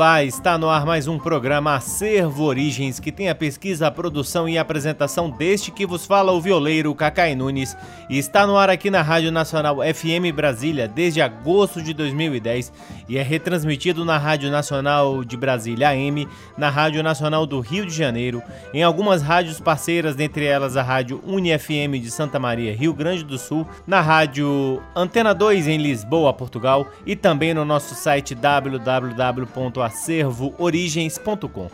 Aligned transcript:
Olá, 0.00 0.24
está 0.24 0.56
no 0.56 0.70
ar 0.70 0.86
mais 0.86 1.06
um 1.06 1.18
programa 1.18 1.74
Acervo 1.74 2.44
Origens, 2.44 2.98
que 2.98 3.12
tem 3.12 3.28
a 3.28 3.34
pesquisa, 3.34 3.86
a 3.86 3.90
produção 3.90 4.48
e 4.48 4.56
a 4.56 4.62
apresentação 4.62 5.28
deste 5.28 5.70
que 5.70 5.84
vos 5.84 6.06
fala 6.06 6.32
o 6.32 6.40
violeiro 6.40 6.94
Cacai 6.94 7.34
Nunes. 7.34 7.76
E 8.08 8.16
está 8.16 8.46
no 8.46 8.56
ar 8.56 8.70
aqui 8.70 8.90
na 8.90 9.02
Rádio 9.02 9.30
Nacional 9.30 9.76
FM 9.76 10.34
Brasília 10.34 10.88
desde 10.88 11.20
agosto 11.20 11.82
de 11.82 11.92
2010 11.92 12.72
e 13.10 13.18
é 13.18 13.22
retransmitido 13.22 14.02
na 14.02 14.16
Rádio 14.16 14.50
Nacional 14.50 15.22
de 15.22 15.36
Brasília 15.36 15.90
AM, 15.90 16.26
na 16.56 16.70
Rádio 16.70 17.02
Nacional 17.02 17.44
do 17.44 17.60
Rio 17.60 17.84
de 17.84 17.94
Janeiro, 17.94 18.42
em 18.72 18.82
algumas 18.82 19.20
rádios 19.20 19.60
parceiras, 19.60 20.16
dentre 20.16 20.46
elas 20.46 20.78
a 20.78 20.82
Rádio 20.82 21.20
UniFM 21.26 22.00
de 22.00 22.10
Santa 22.10 22.38
Maria, 22.38 22.74
Rio 22.74 22.94
Grande 22.94 23.22
do 23.22 23.36
Sul, 23.36 23.68
na 23.86 24.00
Rádio 24.00 24.82
Antena 24.96 25.34
2 25.34 25.68
em 25.68 25.76
Lisboa, 25.76 26.32
Portugal 26.32 26.88
e 27.04 27.14
também 27.14 27.52
no 27.52 27.66
nosso 27.66 27.94
site 27.94 28.34
www 28.34 29.89
acervoorigens.com. 29.90 31.68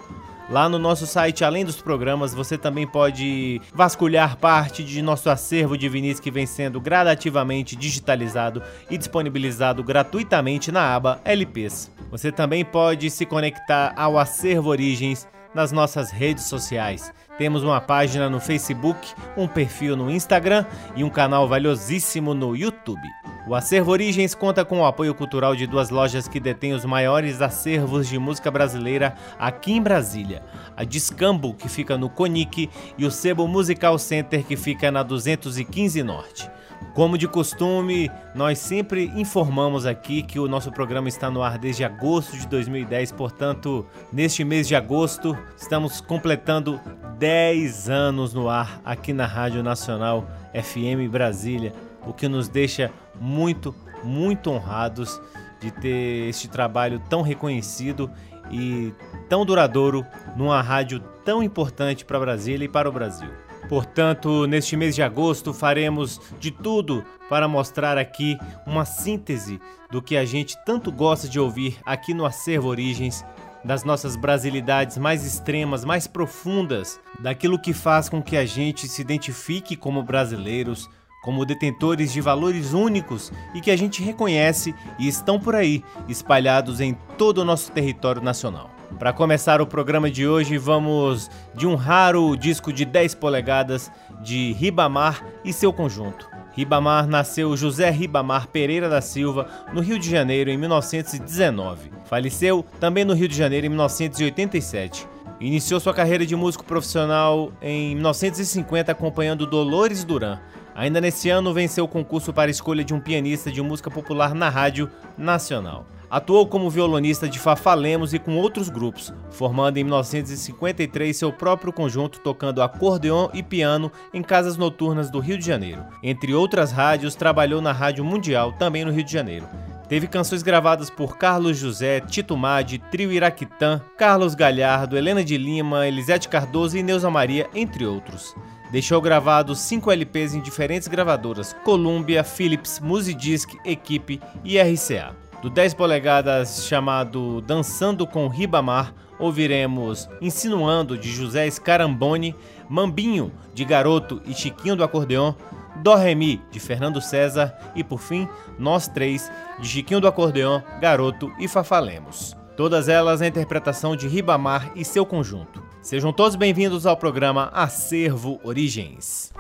Lá 0.49 0.69
no 0.69 0.79
nosso 0.79 1.07
site, 1.07 1.45
além 1.45 1.65
dos 1.65 1.83
programas, 1.83 2.33
você 2.33 2.57
também 2.57 2.87
pode 2.87 3.61
vasculhar 3.75 4.37
parte 4.37 4.85
de 4.85 5.03
nosso 5.03 5.29
acervo 5.29 5.77
de 5.77 5.89
vinis 5.89 6.21
que 6.21 6.31
vem 6.31 6.47
sendo 6.47 6.81
gradativamente 6.81 7.75
digitalizado 7.75 8.63
e 8.89 8.97
disponibilizado 8.97 9.83
gratuitamente 9.83 10.71
na 10.71 10.95
aba 10.95 11.21
LPs. 11.25 11.91
Você 12.11 12.31
também 12.31 12.65
pode 12.65 13.11
se 13.11 13.27
conectar 13.27 13.93
ao 13.97 14.17
Acervo 14.17 14.71
Origens 14.71 15.27
nas 15.53 15.73
nossas 15.73 16.13
redes 16.13 16.45
sociais. 16.45 17.13
Temos 17.39 17.63
uma 17.63 17.81
página 17.81 18.31
no 18.31 18.41
Facebook, 18.41 19.13
um 19.37 19.47
perfil 19.47 19.95
no 19.95 20.11
Instagram 20.11 20.65
e 20.95 21.05
um 21.05 21.11
canal 21.11 21.47
valiosíssimo 21.47 22.33
no 22.33 22.57
YouTube. 22.57 23.07
O 23.47 23.55
Acervo 23.55 23.93
Origens 23.93 24.35
conta 24.35 24.65
com 24.65 24.81
o 24.81 24.87
apoio 24.87 25.15
cultural 25.15 25.55
de 25.55 25.67
duas 25.67 25.91
lojas 25.91 26.27
que 26.27 26.41
detêm 26.41 26.73
os 26.73 26.85
maiores 26.85 27.41
acervos 27.43 28.09
de 28.09 28.19
música 28.19 28.51
brasileira 28.51 29.15
aqui 29.39 29.73
em 29.73 29.83
Brasília: 29.83 30.43
a 30.75 30.83
Discambo, 30.83 31.55
que 31.55 31.69
fica 31.69 31.99
no 31.99 32.09
Conic, 32.09 32.71
e 32.97 33.05
o 33.05 33.11
Sebo 33.11 33.47
Musical 33.47 33.99
Center, 33.99 34.43
que 34.43 34.57
fica 34.57 34.91
na 34.91 35.03
215 35.03 36.03
Norte. 36.03 36.51
Como 36.95 37.19
de 37.19 37.29
costume, 37.29 38.11
nós 38.35 38.59
sempre 38.59 39.13
informamos 39.15 39.85
aqui 39.85 40.23
que 40.23 40.39
o 40.39 40.49
nosso 40.49 40.73
programa 40.73 41.09
está 41.09 41.31
no 41.31 41.43
ar 41.43 41.59
desde 41.59 41.85
agosto 41.85 42.37
de 42.39 42.47
2010, 42.49 43.13
portanto, 43.13 43.87
neste 44.11 44.45
mês 44.45 44.67
de 44.67 44.75
agosto, 44.75 45.37
estamos 45.59 46.01
completando 46.01 46.81
10 47.19 47.91
anos 47.91 48.33
no 48.33 48.49
ar 48.49 48.81
aqui 48.85 49.13
na 49.13 49.27
Rádio 49.27 49.63
Nacional 49.63 50.27
FM 50.55 51.11
Brasília, 51.11 51.75
o 52.07 52.15
que 52.15 52.29
nos 52.29 52.49
deixa 52.49 52.91
muito, 53.21 53.75
muito 54.03 54.51
honrados 54.51 55.21
de 55.61 55.71
ter 55.71 56.29
este 56.29 56.49
trabalho 56.49 56.99
tão 57.11 57.23
reconhecido 57.23 58.11
e 58.51 58.93
tão 59.29 59.45
duradouro 59.45 60.07
numa 60.37 60.63
rádio 60.63 61.01
tão 61.25 61.43
importante 61.43 62.05
para 62.05 62.21
Brasília 62.21 62.65
e 62.65 62.69
para 62.69 62.89
o 62.89 62.93
Brasil. 62.93 63.46
Portanto, 63.69 64.47
neste 64.47 64.77
mês 64.77 64.95
de 64.95 65.03
agosto 65.03 65.53
faremos 65.53 66.21
de 66.39 66.51
tudo 66.51 67.05
para 67.29 67.49
mostrar 67.49 67.99
aqui 67.99 68.39
uma 68.67 68.85
síntese 68.85 69.61
do 69.91 70.01
que 70.01 70.17
a 70.17 70.25
gente 70.25 70.57
tanto 70.65 70.93
gosta 70.93 71.29
de 71.29 71.41
ouvir 71.41 71.77
aqui 71.85 72.15
no 72.15 72.25
Acervo 72.25 72.69
Origens, 72.69 73.25
das 73.65 73.83
nossas 73.83 74.15
brasilidades 74.15 74.97
mais 74.97 75.27
extremas, 75.27 75.85
mais 75.85 76.07
profundas, 76.07 77.01
daquilo 77.19 77.59
que 77.59 77.73
faz 77.73 78.09
com 78.09 78.23
que 78.23 78.37
a 78.37 78.47
gente 78.47 78.87
se 78.87 79.03
identifique 79.03 79.75
como 79.75 80.05
brasileiros, 80.05 80.89
como 81.25 81.45
detentores 81.45 82.13
de 82.13 82.21
valores 82.21 82.73
únicos 82.73 83.33
e 83.53 83.61
que 83.61 83.73
a 83.73 83.77
gente 83.77 84.01
reconhece 84.01 84.73
e 84.97 85.09
estão 85.09 85.41
por 85.41 85.57
aí, 85.57 85.83
espalhados 86.09 86.81
em 86.81 86.97
todo 87.19 87.39
o 87.39 87.45
nosso 87.45 87.73
território 87.73 88.23
nacional. 88.23 88.76
Para 88.99 89.13
começar 89.13 89.61
o 89.61 89.67
programa 89.67 90.11
de 90.11 90.27
hoje, 90.27 90.57
vamos 90.57 91.31
de 91.55 91.67
um 91.67 91.75
raro 91.75 92.35
disco 92.35 92.73
de 92.73 92.85
10 92.85 93.15
polegadas 93.17 93.91
de 94.23 94.53
Ribamar 94.53 95.23
e 95.45 95.53
seu 95.53 95.73
conjunto. 95.73 96.27
Ribamar 96.53 97.07
nasceu 97.07 97.55
José 97.55 97.91
Ribamar 97.91 98.49
Pereira 98.49 98.89
da 98.89 99.03
Silva 99.03 99.47
no 99.75 99.83
Rio 99.83 99.99
de 99.99 100.09
Janeiro 100.09 100.49
em 100.49 100.57
1919. 100.57 101.91
Faleceu 102.07 102.65
também 102.81 103.05
no 103.05 103.13
Rio 103.13 103.29
de 103.29 103.37
Janeiro 103.37 103.67
em 103.67 103.69
1987. 103.69 105.07
Iniciou 105.39 105.79
sua 105.79 105.93
carreira 105.93 106.25
de 106.25 106.35
músico 106.35 106.65
profissional 106.65 107.53
em 107.61 107.95
1950 107.95 108.91
acompanhando 108.91 109.47
Dolores 109.47 110.03
Duran. 110.03 110.39
Ainda 110.75 110.99
nesse 110.99 111.29
ano, 111.29 111.53
venceu 111.53 111.85
o 111.85 111.89
concurso 111.89 112.33
para 112.33 112.51
escolha 112.51 112.83
de 112.83 112.95
um 112.95 113.01
pianista 113.01 113.53
de 113.53 113.61
música 113.61 113.91
popular 113.91 114.35
na 114.35 114.49
Rádio 114.49 114.91
Nacional. 115.19 115.87
Atuou 116.09 116.47
como 116.47 116.71
violonista 116.71 117.29
de 117.29 117.39
Fafalemos 117.39 118.15
e 118.15 118.19
com 118.19 118.37
outros 118.37 118.69
grupos, 118.69 119.13
formando 119.31 119.77
em 119.77 119.85
1953 119.85 121.17
seu 121.17 121.33
próprio 121.33 121.73
conjunto 121.73 122.21
tocando 122.21 122.63
acordeon 122.63 123.29
e 123.35 123.43
piano 123.43 123.91
em 124.15 124.23
casas 124.23 124.57
noturnas 124.57 125.11
do 125.11 125.19
Rio 125.19 125.37
de 125.37 125.45
Janeiro. 125.45 125.85
Entre 126.03 126.33
outras 126.33 126.71
rádios, 126.71 127.17
trabalhou 127.17 127.61
na 127.61 127.73
Rádio 127.73 128.05
Mundial, 128.05 128.53
também 128.53 128.85
no 128.85 128.93
Rio 128.93 129.03
de 129.03 129.13
Janeiro. 129.13 129.49
Teve 129.89 130.07
canções 130.07 130.43
gravadas 130.43 130.91
por 130.91 131.17
Carlos 131.17 131.59
José, 131.59 132.01
Tito 132.01 132.37
Madi, 132.37 132.79
Trio 132.79 133.13
Iraquitã, 133.13 133.81
Carlos 133.97 134.35
Galhardo, 134.35 134.97
Helena 134.97 135.23
de 135.23 135.37
Lima, 135.37 135.87
Elisete 135.87 136.29
Cardoso 136.29 136.77
e 136.77 136.83
Neuza 136.83 137.11
Maria, 137.11 137.49
entre 137.55 137.87
outros. 137.87 138.35
Deixou 138.71 139.01
gravados 139.01 139.61
5 139.61 139.93
LPs 139.93 140.35
em 140.35 140.41
diferentes 140.41 140.89
gravadoras: 140.89 141.55
Columbia, 141.65 142.25
Philips, 142.25 142.81
Musidisc, 142.81 143.55
Equipe 143.65 144.21
e 144.45 144.59
RCA. 144.59 145.26
Do 145.47 145.51
10 145.51 145.75
polegadas 145.75 146.67
chamado 146.67 147.41
Dançando 147.41 148.05
com 148.05 148.27
Ribamar, 148.27 148.93
ouviremos 149.17 150.09
Insinuando 150.21 150.99
de 150.99 151.09
José 151.09 151.49
Scaramboni, 151.49 152.35
Mambinho 152.69 153.31
de 153.55 153.65
Garoto 153.65 154.21
e 154.27 154.35
Chiquinho 154.35 154.75
do 154.75 154.83
Acordeon, 154.83 155.35
Dó 155.77 155.95
Remi 155.95 156.43
de 156.51 156.59
Fernando 156.59 157.01
César 157.01 157.57
e 157.77 157.85
por 157.85 158.01
fim 158.01 158.29
Nós 158.59 158.89
Três 158.89 159.31
de 159.61 159.69
Chiquinho 159.69 160.01
do 160.01 160.09
Acordeon, 160.09 160.61
Garoto 160.81 161.31
e 161.39 161.47
Fafalemos. 161.47 162.37
Todas 162.57 162.89
elas 162.89 163.23
a 163.23 163.27
interpretação 163.29 163.95
de 163.95 164.09
Ribamar 164.09 164.73
e 164.75 164.85
seu 164.85 165.07
conjunto. 165.07 165.63
Sejam 165.81 166.13
todos 166.13 166.35
bem-vindos 166.35 166.87
ao 166.87 166.97
programa 166.97 167.51
Acervo 167.55 168.41
Origens. 168.43 169.33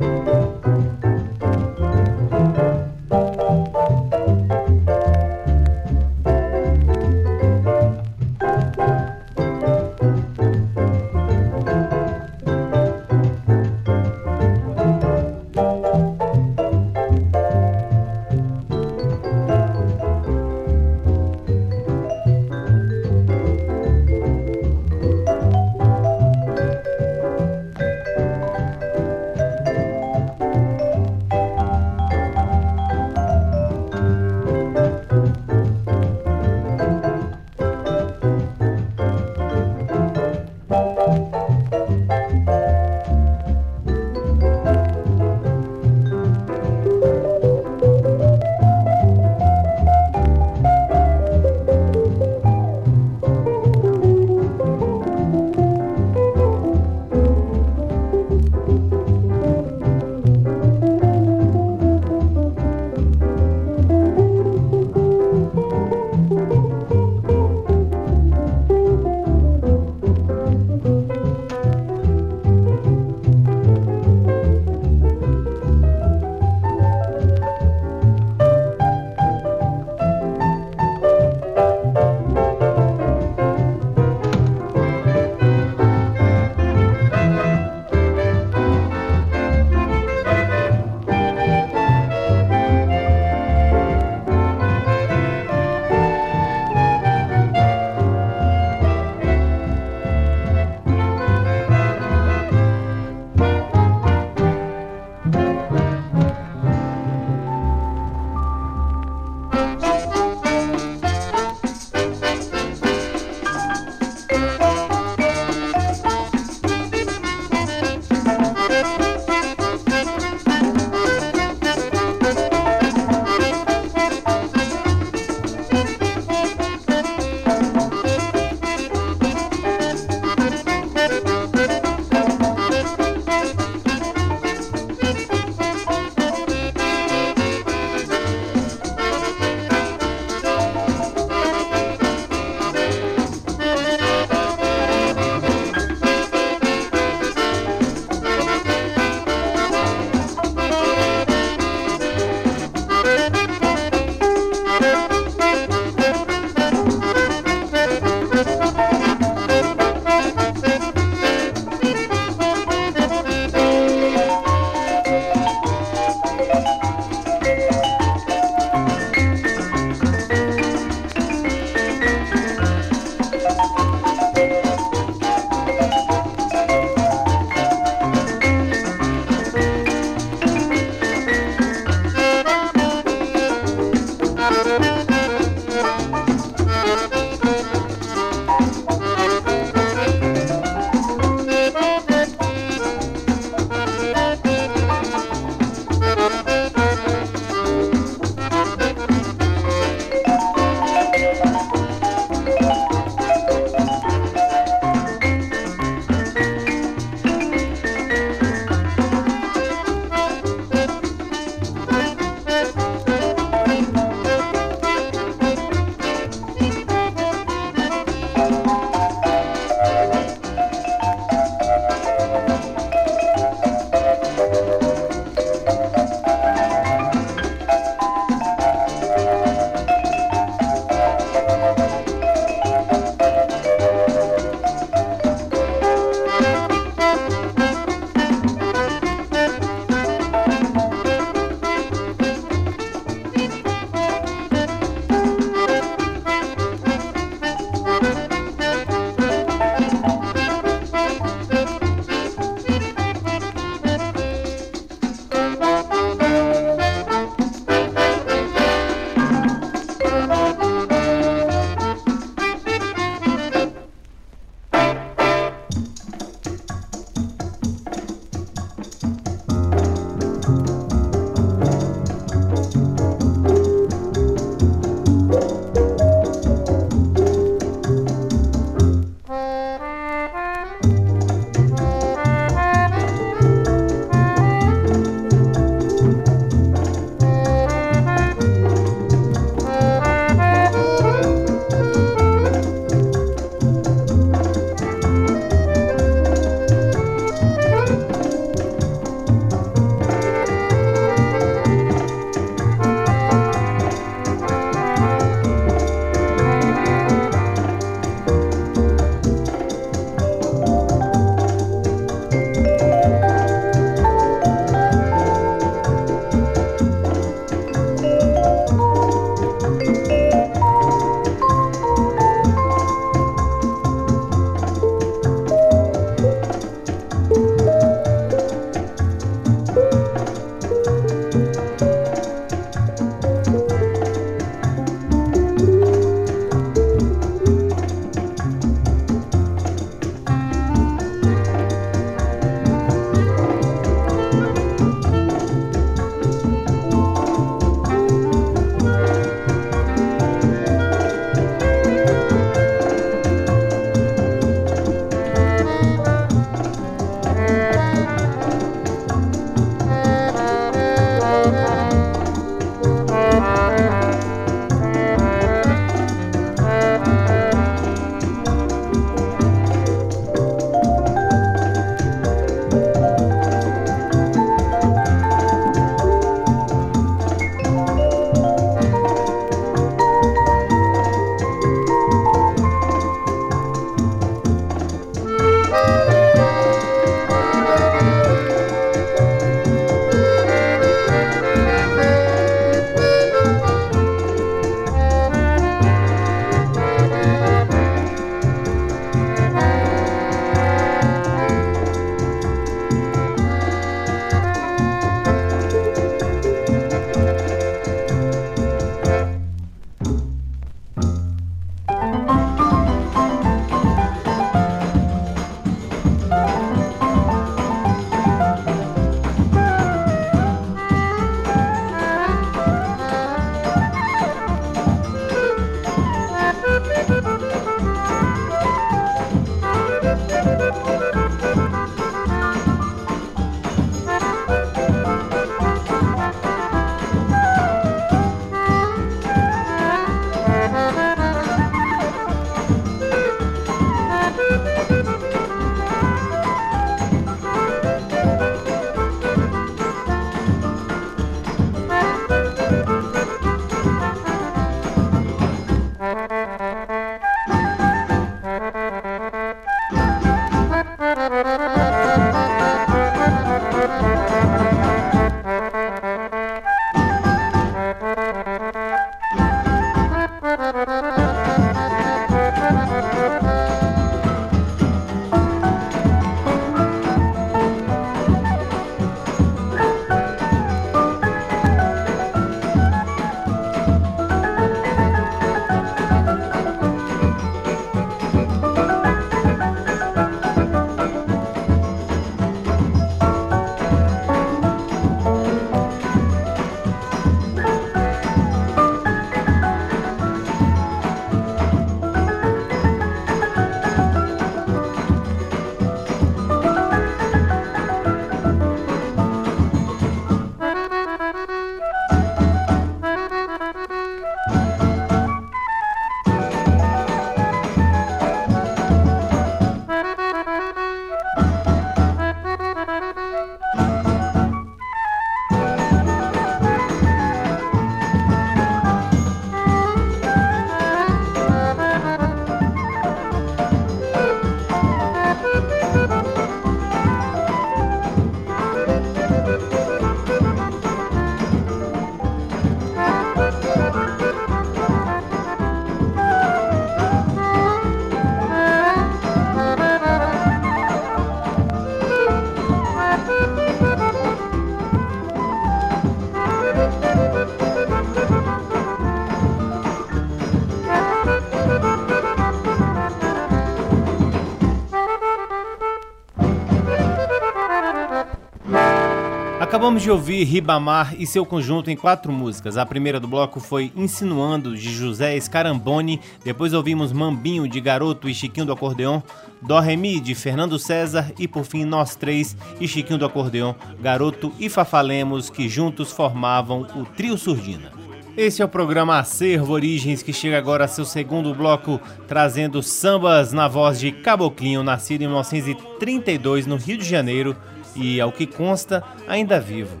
Acabamos 569.80 570.02
de 570.02 570.10
ouvir 570.10 570.44
Ribamar 570.44 571.14
e 571.18 571.26
seu 571.26 571.46
conjunto 571.46 571.90
em 571.90 571.96
quatro 571.96 572.30
músicas. 572.30 572.76
A 572.76 572.84
primeira 572.84 573.18
do 573.18 573.26
bloco 573.26 573.58
foi 573.58 573.90
Insinuando, 573.96 574.76
de 574.76 574.92
José 574.92 575.40
Scaramboni. 575.40 576.20
Depois 576.44 576.74
ouvimos 576.74 577.14
Mambinho, 577.14 577.66
de 577.66 577.80
Garoto 577.80 578.28
e 578.28 578.34
Chiquinho 578.34 578.66
do 578.66 578.74
Acordeon. 578.74 579.22
Dó 579.62 579.80
Remi, 579.80 580.20
de 580.20 580.34
Fernando 580.34 580.78
César. 580.78 581.32
E 581.38 581.48
por 581.48 581.64
fim, 581.64 581.86
Nós 581.86 582.14
Três 582.14 582.54
e 582.78 582.86
Chiquinho 582.86 583.18
do 583.18 583.24
Acordeon, 583.24 583.72
Garoto 584.02 584.52
e 584.60 584.68
Fafalemos, 584.68 585.48
que 585.48 585.66
juntos 585.66 586.12
formavam 586.12 586.86
o 586.94 587.06
Trio 587.06 587.38
Surdina. 587.38 587.90
Esse 588.36 588.60
é 588.60 588.64
o 588.66 588.68
programa 588.68 589.18
Acervo 589.18 589.72
Origens, 589.72 590.22
que 590.22 590.32
chega 590.32 590.58
agora 590.58 590.84
a 590.84 590.88
seu 590.88 591.06
segundo 591.06 591.54
bloco, 591.54 591.98
trazendo 592.28 592.82
sambas 592.82 593.54
na 593.54 593.66
voz 593.66 593.98
de 593.98 594.12
Caboclinho, 594.12 594.82
nascido 594.82 595.22
em 595.22 595.26
1932 595.26 596.66
no 596.66 596.76
Rio 596.76 596.98
de 596.98 597.04
Janeiro 597.04 597.56
e, 597.94 598.20
ao 598.20 598.32
que 598.32 598.46
consta, 598.46 599.02
ainda 599.26 599.60
vivo. 599.60 600.00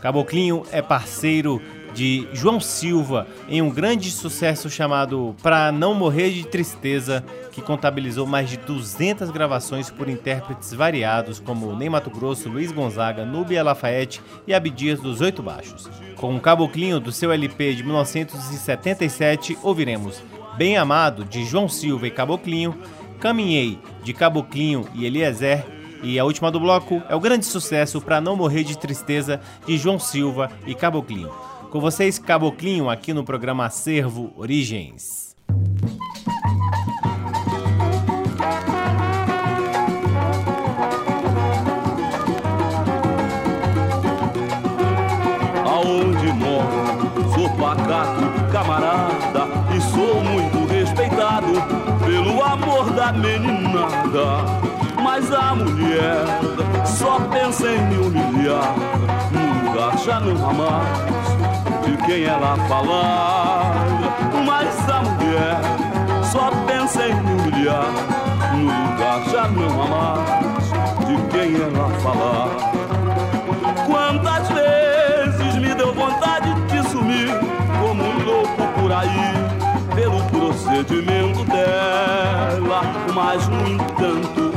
Caboclinho 0.00 0.64
é 0.72 0.80
parceiro 0.80 1.60
de 1.92 2.28
João 2.32 2.60
Silva 2.60 3.26
em 3.48 3.60
um 3.60 3.70
grande 3.70 4.10
sucesso 4.10 4.70
chamado 4.70 5.34
Pra 5.42 5.72
Não 5.72 5.94
Morrer 5.94 6.30
de 6.30 6.46
Tristeza, 6.46 7.24
que 7.50 7.60
contabilizou 7.60 8.26
mais 8.26 8.48
de 8.48 8.56
200 8.58 9.30
gravações 9.30 9.90
por 9.90 10.08
intérpretes 10.08 10.72
variados 10.72 11.40
como 11.40 11.74
Ney 11.76 11.88
Mato 11.88 12.10
Grosso, 12.10 12.48
Luiz 12.48 12.72
Gonzaga, 12.72 13.24
Núbia 13.24 13.62
Lafayette 13.62 14.22
e 14.46 14.54
Abdias 14.54 15.00
dos 15.00 15.20
Oito 15.20 15.42
Baixos. 15.42 15.88
Com 16.16 16.38
Caboclinho 16.38 17.00
do 17.00 17.12
seu 17.12 17.32
LP 17.32 17.74
de 17.74 17.82
1977, 17.82 19.58
ouviremos 19.62 20.22
Bem 20.56 20.76
Amado 20.76 21.24
de 21.24 21.44
João 21.44 21.68
Silva 21.68 22.06
e 22.06 22.10
Caboclinho, 22.10 22.76
Caminhei 23.18 23.78
de 24.02 24.14
Caboclinho 24.14 24.86
e 24.94 25.04
Eliezer 25.04 25.79
e 26.02 26.18
a 26.18 26.24
última 26.24 26.50
do 26.50 26.60
bloco 26.60 27.02
é 27.08 27.14
o 27.14 27.20
grande 27.20 27.46
sucesso 27.46 28.00
Pra 28.00 28.20
Não 28.20 28.36
Morrer 28.36 28.64
de 28.64 28.76
Tristeza 28.76 29.40
de 29.66 29.76
João 29.76 29.98
Silva 29.98 30.50
e 30.66 30.74
Caboclinho. 30.74 31.30
Com 31.70 31.80
vocês, 31.80 32.18
Caboclinho, 32.18 32.90
aqui 32.90 33.12
no 33.12 33.24
programa 33.24 33.66
Acervo 33.66 34.32
Origens. 34.36 35.36
Aonde 45.64 46.32
moro, 46.32 47.34
sou 47.34 47.48
pacato, 47.56 48.52
camarada 48.52 49.46
e 49.76 49.80
sou 49.80 50.20
muito 50.22 50.66
respeitado 50.66 51.52
pelo 52.04 52.42
amor 52.42 52.90
da 52.92 53.12
meninada 53.12 54.79
mas 55.02 55.32
a 55.32 55.54
mulher 55.54 56.24
só 56.84 57.18
pensa 57.30 57.66
em 57.66 57.80
me 57.86 57.96
humilhar. 57.96 58.74
Lugar 59.64 59.96
já 59.98 60.20
não 60.20 60.48
há 60.48 60.52
mais 60.52 61.84
de 61.84 61.96
quem 62.04 62.24
ela 62.24 62.56
falar. 62.68 63.74
Mas 64.44 64.88
a 64.88 65.02
mulher 65.02 65.56
só 66.24 66.50
pensa 66.66 67.08
em 67.08 67.14
me 67.14 67.32
humilhar. 67.32 67.86
Lugar 68.54 69.22
já 69.30 69.48
não 69.48 69.82
há 69.82 69.86
mais 69.86 70.50
de 71.06 71.16
quem 71.28 71.56
ela 71.56 71.88
falar. 72.00 72.48
Quantas 73.86 74.48
vezes 74.48 75.56
me 75.56 75.74
deu 75.74 75.92
vontade 75.94 76.52
de 76.66 76.88
sumir 76.88 77.28
como 77.80 78.02
um 78.02 78.24
louco 78.24 78.62
por 78.80 78.92
aí 78.92 79.50
pelo 79.94 80.22
procedimento 80.24 81.44
dela, 81.44 82.82
mas 83.14 83.48
no 83.48 83.66
entanto 83.66 84.49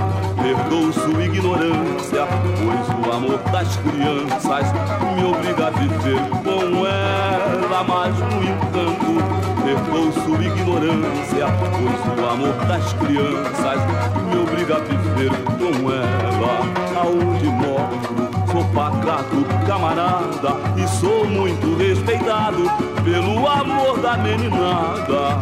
Perdoou 0.54 0.94
sua 0.94 1.24
ignorância, 1.24 2.28
pois 2.62 3.08
o 3.08 3.12
amor 3.12 3.40
das 3.52 3.76
crianças 3.78 4.72
me 5.16 5.26
obriga 5.26 5.66
a 5.66 5.70
viver 5.72 6.20
com 6.44 6.86
ela. 6.86 7.84
Mas, 7.88 8.16
no 8.20 8.44
entanto, 8.44 9.64
perdoou 9.64 10.12
sua 10.12 10.46
ignorância, 10.46 11.48
pois 11.72 12.20
o 12.20 12.30
amor 12.30 12.54
das 12.68 12.94
crianças 12.94 13.82
me 14.30 14.44
obriga 14.44 14.76
a 14.76 14.80
viver 14.82 15.32
com 15.58 15.92
ela. 15.92 17.02
Aonde 17.02 17.46
moro, 17.48 18.46
sou 18.52 18.64
pacato, 18.76 19.44
camarada, 19.66 20.56
e 20.78 20.88
sou 21.00 21.26
muito 21.26 21.76
respeitado 21.78 22.70
pelo 23.04 23.48
amor 23.48 23.98
da 24.00 24.18
meninada. 24.18 25.36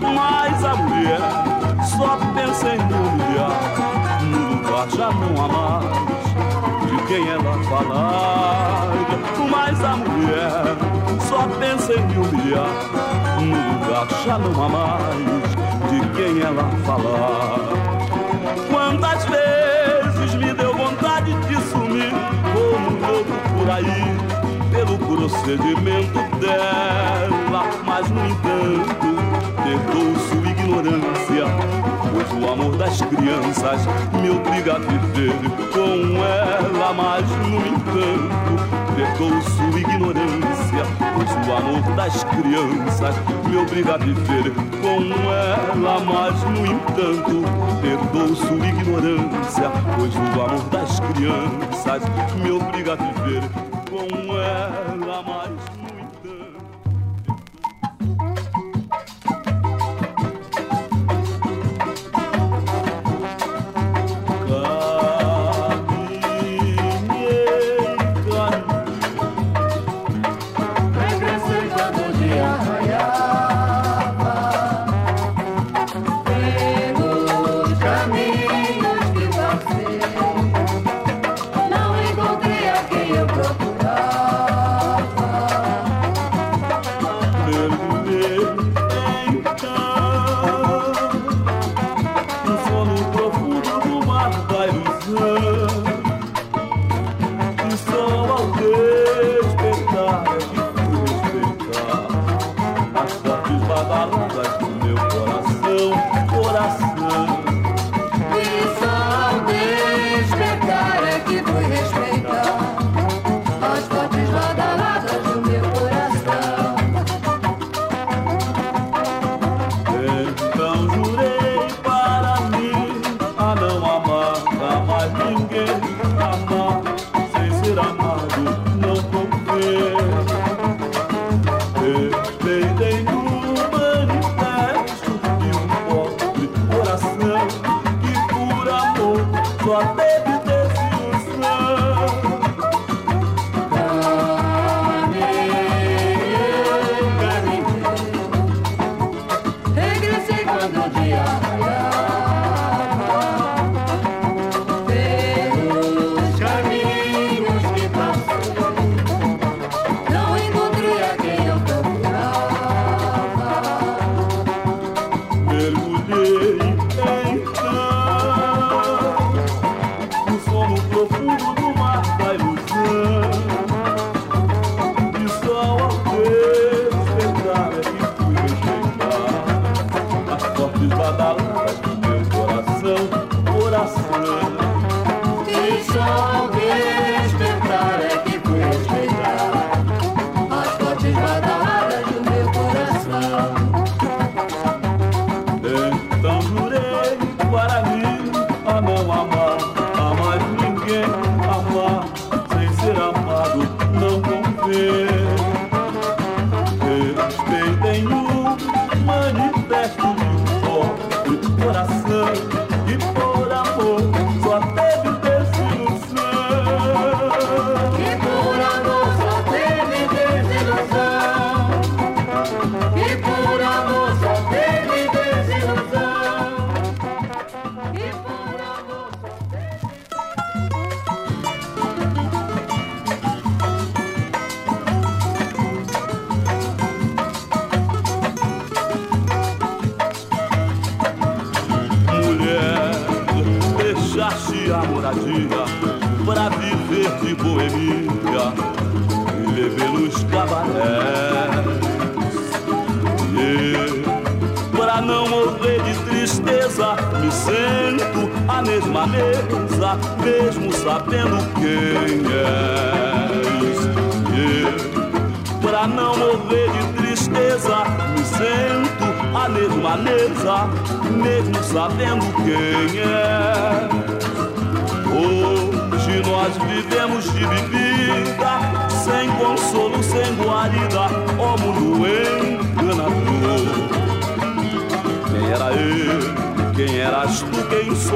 Mas 0.00 0.64
a 0.64 0.76
mulher 0.76 1.20
só 1.84 2.16
pensa 2.34 2.74
em 2.74 2.80
humilhar 2.80 3.85
já 4.84 5.10
não 5.10 5.42
há 5.42 5.48
mais 5.48 6.90
de 6.90 7.06
quem 7.06 7.28
ela 7.28 7.58
falar. 7.64 8.88
Mas 9.50 9.82
a 9.82 9.96
mulher 9.96 10.76
só 11.28 11.48
pensa 11.58 11.94
em 11.94 12.06
me 12.06 12.18
humilhar. 12.18 12.68
No 13.40 13.56
lugar 13.56 14.06
já 14.24 14.38
não 14.38 14.64
há 14.64 14.68
mais 14.68 15.50
de 15.90 16.00
quem 16.14 16.42
ela 16.42 16.64
falar. 16.84 17.58
Quantas 18.70 19.24
vezes 19.24 20.34
me 20.34 20.52
deu 20.52 20.74
vontade 20.74 21.32
de 21.32 21.56
sumir 21.70 22.12
como 22.52 22.96
um 22.96 23.00
louco 23.00 23.32
por 23.56 23.70
aí 23.70 24.16
pelo 24.70 24.98
procedimento 24.98 26.18
dela, 26.38 27.64
mas 27.86 28.10
no 28.10 28.26
entanto 28.26 29.16
perdoou 29.62 30.14
sua 30.28 30.50
ignorância 30.50 31.95
Pois 32.16 32.32
o 32.32 32.50
amor 32.50 32.74
das 32.78 33.02
crianças 33.02 33.86
me 34.22 34.30
obriga 34.30 34.76
a 34.76 34.78
viver 34.78 35.34
com 35.70 36.24
ela, 36.24 36.94
mas 36.94 37.28
no 37.46 37.58
entanto 37.58 38.56
perdoou 38.96 39.42
sua 39.42 39.78
ignorância. 39.78 40.86
Pois 41.14 41.46
o 41.46 41.52
amor 41.52 41.82
das 41.94 42.24
crianças 42.24 43.14
me 43.46 43.58
obriga 43.58 43.96
a 43.96 43.98
viver 43.98 44.50
com 44.80 45.02
ela, 45.30 46.00
mas 46.00 46.42
no 46.44 46.64
entanto 46.64 47.44
perdoou 47.82 48.34
sua 48.34 48.66
ignorância. 48.66 49.70
Pois 49.98 50.14
o 50.16 50.40
amor 50.40 50.64
das 50.70 50.98
crianças 51.00 52.02
me 52.42 52.50
obriga 52.50 52.94
a 52.94 52.96
viver 52.96 53.42
com 53.90 54.38
ela, 54.38 55.22
mas 55.22 55.35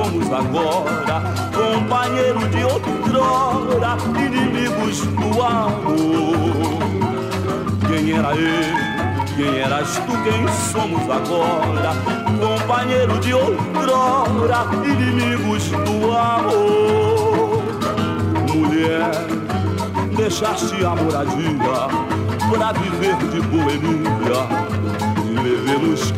somos 0.01 0.33
agora? 0.33 1.23
Companheiro 1.53 2.49
de 2.49 2.65
outrora, 2.65 3.97
inimigos 4.17 5.01
do 5.07 5.43
amor. 5.43 6.81
Quem 7.87 8.13
era 8.13 8.35
eu? 8.35 8.91
Quem 9.37 9.59
eras 9.59 9.97
tu, 9.99 10.13
quem 10.23 10.49
somos 10.73 11.03
agora? 11.11 11.93
Companheiro 12.41 13.19
de 13.21 13.35
outrora, 13.35 14.67
inimigos 14.85 15.71
do 15.71 16.17
amor. 16.17 17.63
Mulher, 18.55 19.11
deixaste 20.17 20.85
a 20.85 20.97
moradia 20.97 21.51
pra 22.51 22.73
viver 22.73 23.17
de 23.31 23.41
boemia 23.43 24.71
e 25.27 25.79
nos 25.79 26.11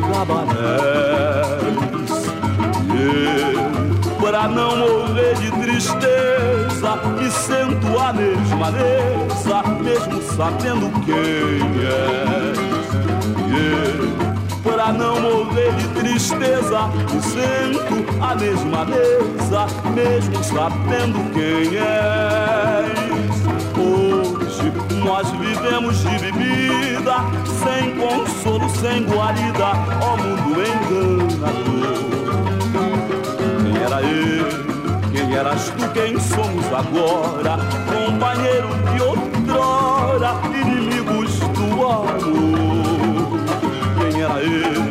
Yeah. 3.03 3.73
Pra 4.21 4.47
não 4.47 4.77
morrer 4.77 5.35
de 5.35 5.51
tristeza, 5.51 6.97
me 7.19 7.29
sento 7.31 7.99
à 7.99 8.13
mesma 8.13 8.71
mesa, 8.71 9.63
mesmo 9.83 10.23
sabendo 10.23 10.89
quem 11.05 11.15
é 11.15 11.23
yeah. 13.51 13.83
Pra 14.63 14.93
não 14.93 15.21
morrer 15.21 15.73
de 15.73 15.89
tristeza, 15.89 16.87
me 17.13 17.21
sento 17.23 18.23
à 18.23 18.35
mesma 18.37 18.85
mesa, 18.85 19.67
mesmo 19.95 20.45
sabendo 20.45 21.19
quem 21.33 21.77
és. 21.77 23.03
Hoje 23.77 24.73
nós 25.05 25.29
vivemos 25.33 25.99
de 25.99 26.19
bebida, 26.21 27.17
sem 27.65 27.97
consolo, 27.97 28.71
sem 28.77 29.05
guarida, 29.05 29.73
ó 30.01 30.17
mundo 30.17 30.63
enganador. 30.63 32.22
Quem? 34.03 35.11
Quem 35.13 35.35
eras 35.35 35.71
tu? 35.71 35.89
Quem 35.93 36.19
somos 36.21 36.67
agora? 36.67 37.59
Companheiro 37.87 38.69
de 38.93 39.03
outrora, 39.03 40.41
inimigos 40.55 41.39
do 41.39 41.87
amor 41.87 42.93
era 44.23 44.41
eu? 44.43 44.83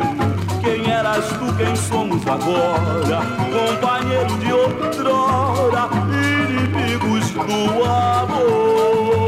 Quem 0.60 0.90
eras 0.90 1.26
tu? 1.28 1.56
Quem 1.56 1.74
somos 1.74 2.22
agora? 2.26 3.22
Companheiro 3.50 4.38
de 4.38 4.52
outrora, 4.52 5.88
inimigos 6.12 7.30
do 7.30 7.84
amor. 7.84 9.21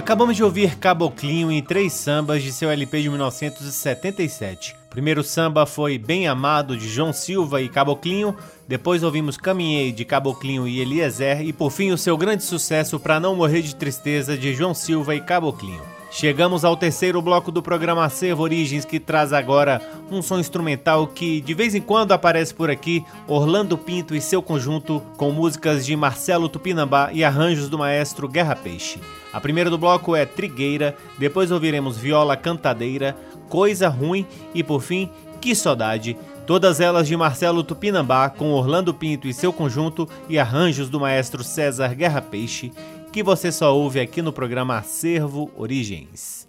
Acabamos 0.00 0.34
de 0.34 0.42
ouvir 0.42 0.76
Caboclinho 0.76 1.52
em 1.52 1.62
três 1.62 1.92
sambas 1.92 2.42
de 2.42 2.50
seu 2.52 2.70
LP 2.70 3.02
de 3.02 3.10
1977. 3.10 4.74
O 4.86 4.88
primeiro 4.88 5.22
samba 5.22 5.66
foi 5.66 5.98
Bem 5.98 6.26
Amado 6.26 6.74
de 6.74 6.88
João 6.88 7.12
Silva 7.12 7.60
e 7.60 7.68
Caboclinho, 7.68 8.34
depois 8.66 9.02
ouvimos 9.02 9.36
Caminhei 9.36 9.92
de 9.92 10.06
Caboclinho 10.06 10.66
e 10.66 10.80
Eliezer 10.80 11.42
e 11.42 11.52
por 11.52 11.70
fim 11.70 11.90
o 11.90 11.98
seu 11.98 12.16
grande 12.16 12.44
sucesso 12.44 12.98
Pra 12.98 13.20
Não 13.20 13.36
Morrer 13.36 13.60
de 13.60 13.76
Tristeza 13.76 14.38
de 14.38 14.54
João 14.54 14.72
Silva 14.72 15.14
e 15.14 15.20
Caboclinho. 15.20 15.99
Chegamos 16.12 16.64
ao 16.64 16.76
terceiro 16.76 17.22
bloco 17.22 17.52
do 17.52 17.62
programa 17.62 18.04
Acervo 18.04 18.42
Origens, 18.42 18.84
que 18.84 18.98
traz 18.98 19.32
agora 19.32 19.80
um 20.10 20.20
som 20.20 20.40
instrumental 20.40 21.06
que 21.06 21.40
de 21.40 21.54
vez 21.54 21.72
em 21.72 21.80
quando 21.80 22.10
aparece 22.10 22.52
por 22.52 22.68
aqui, 22.68 23.04
Orlando 23.28 23.78
Pinto 23.78 24.12
e 24.12 24.20
seu 24.20 24.42
conjunto, 24.42 25.00
com 25.16 25.30
músicas 25.30 25.86
de 25.86 25.94
Marcelo 25.94 26.48
Tupinambá 26.48 27.10
e 27.12 27.22
arranjos 27.22 27.68
do 27.68 27.78
maestro 27.78 28.26
Guerra 28.26 28.56
Peixe. 28.56 28.98
A 29.32 29.40
primeira 29.40 29.70
do 29.70 29.78
bloco 29.78 30.16
é 30.16 30.26
Trigueira, 30.26 30.96
depois 31.16 31.52
ouviremos 31.52 31.96
Viola 31.96 32.36
Cantadeira, 32.36 33.16
Coisa 33.48 33.88
Ruim 33.88 34.26
e 34.52 34.64
por 34.64 34.82
fim, 34.82 35.08
Que 35.40 35.54
Saudade, 35.54 36.18
todas 36.44 36.80
elas 36.80 37.06
de 37.06 37.16
Marcelo 37.16 37.62
Tupinambá, 37.62 38.28
com 38.28 38.50
Orlando 38.50 38.92
Pinto 38.92 39.28
e 39.28 39.32
seu 39.32 39.52
conjunto 39.52 40.08
e 40.28 40.40
arranjos 40.40 40.90
do 40.90 40.98
maestro 40.98 41.44
César 41.44 41.94
Guerra 41.94 42.20
Peixe 42.20 42.72
que 43.12 43.22
você 43.22 43.50
só 43.50 43.74
ouve 43.74 43.98
aqui 43.98 44.22
no 44.22 44.32
programa 44.32 44.78
Acervo 44.78 45.50
Origens. 45.56 46.48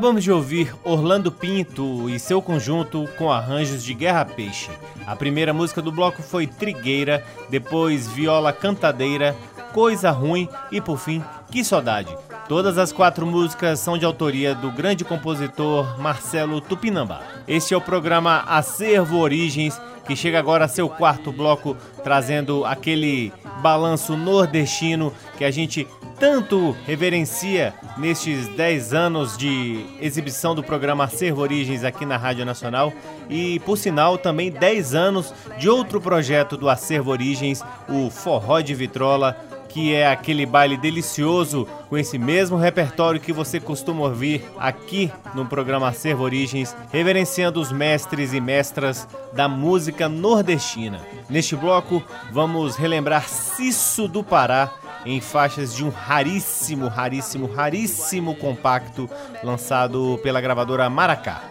Acabamos 0.00 0.24
de 0.24 0.32
ouvir 0.32 0.74
Orlando 0.82 1.30
Pinto 1.30 2.08
e 2.08 2.18
seu 2.18 2.40
conjunto 2.40 3.06
com 3.18 3.30
arranjos 3.30 3.84
de 3.84 3.92
Guerra 3.92 4.24
Peixe. 4.24 4.70
A 5.06 5.14
primeira 5.14 5.52
música 5.52 5.82
do 5.82 5.92
bloco 5.92 6.22
foi 6.22 6.46
Trigueira, 6.46 7.22
depois 7.50 8.08
Viola 8.08 8.50
Cantadeira, 8.50 9.36
Coisa 9.74 10.10
Ruim 10.10 10.48
e 10.72 10.80
por 10.80 10.96
fim 10.96 11.22
Que 11.50 11.62
Saudade. 11.62 12.16
Todas 12.48 12.78
as 12.78 12.92
quatro 12.92 13.26
músicas 13.26 13.78
são 13.78 13.98
de 13.98 14.06
autoria 14.06 14.54
do 14.54 14.72
grande 14.72 15.04
compositor 15.04 16.00
Marcelo 16.00 16.62
Tupinambá. 16.62 17.20
Este 17.46 17.74
é 17.74 17.76
o 17.76 17.80
programa 17.82 18.42
Acervo 18.46 19.18
Origens, 19.18 19.78
que 20.06 20.16
chega 20.16 20.38
agora 20.38 20.64
a 20.64 20.68
seu 20.68 20.88
quarto 20.88 21.30
bloco, 21.30 21.76
trazendo 22.02 22.64
aquele 22.64 23.34
balanço 23.60 24.16
nordestino 24.16 25.12
que 25.36 25.44
a 25.44 25.50
gente 25.50 25.86
tanto 26.18 26.74
reverencia 26.86 27.74
nestes 27.96 28.48
10 28.48 28.94
anos 28.94 29.36
de 29.36 29.84
exibição 30.00 30.54
do 30.54 30.62
programa 30.62 31.04
Acervo 31.04 31.40
Origens 31.40 31.84
aqui 31.84 32.06
na 32.06 32.16
Rádio 32.16 32.44
Nacional 32.44 32.92
e, 33.28 33.58
por 33.60 33.76
sinal, 33.76 34.18
também 34.18 34.50
10 34.50 34.94
anos 34.94 35.34
de 35.58 35.68
outro 35.68 36.00
projeto 36.00 36.56
do 36.56 36.68
Acervo 36.68 37.10
Origens, 37.10 37.62
o 37.88 38.10
Forró 38.10 38.60
de 38.60 38.74
Vitrola, 38.74 39.36
que 39.68 39.94
é 39.94 40.08
aquele 40.08 40.44
baile 40.44 40.76
delicioso 40.76 41.66
com 41.88 41.96
esse 41.96 42.18
mesmo 42.18 42.56
repertório 42.56 43.20
que 43.20 43.32
você 43.32 43.60
costuma 43.60 44.02
ouvir 44.02 44.44
aqui 44.58 45.12
no 45.34 45.46
programa 45.46 45.88
Acervo 45.88 46.24
Origens, 46.24 46.76
reverenciando 46.92 47.60
os 47.60 47.70
mestres 47.70 48.32
e 48.32 48.40
mestras 48.40 49.06
da 49.32 49.48
música 49.48 50.08
nordestina. 50.08 51.00
Neste 51.28 51.54
bloco, 51.54 52.02
vamos 52.32 52.76
relembrar 52.76 53.28
Cisso 53.28 54.08
do 54.08 54.24
Pará 54.24 54.72
em 55.04 55.20
faixas 55.20 55.74
de 55.74 55.84
um 55.84 55.88
raríssimo, 55.88 56.88
raríssimo, 56.88 57.46
raríssimo 57.46 58.34
compacto 58.34 59.08
lançado 59.42 60.18
pela 60.22 60.40
gravadora 60.40 60.88
Maracá. 60.90 61.42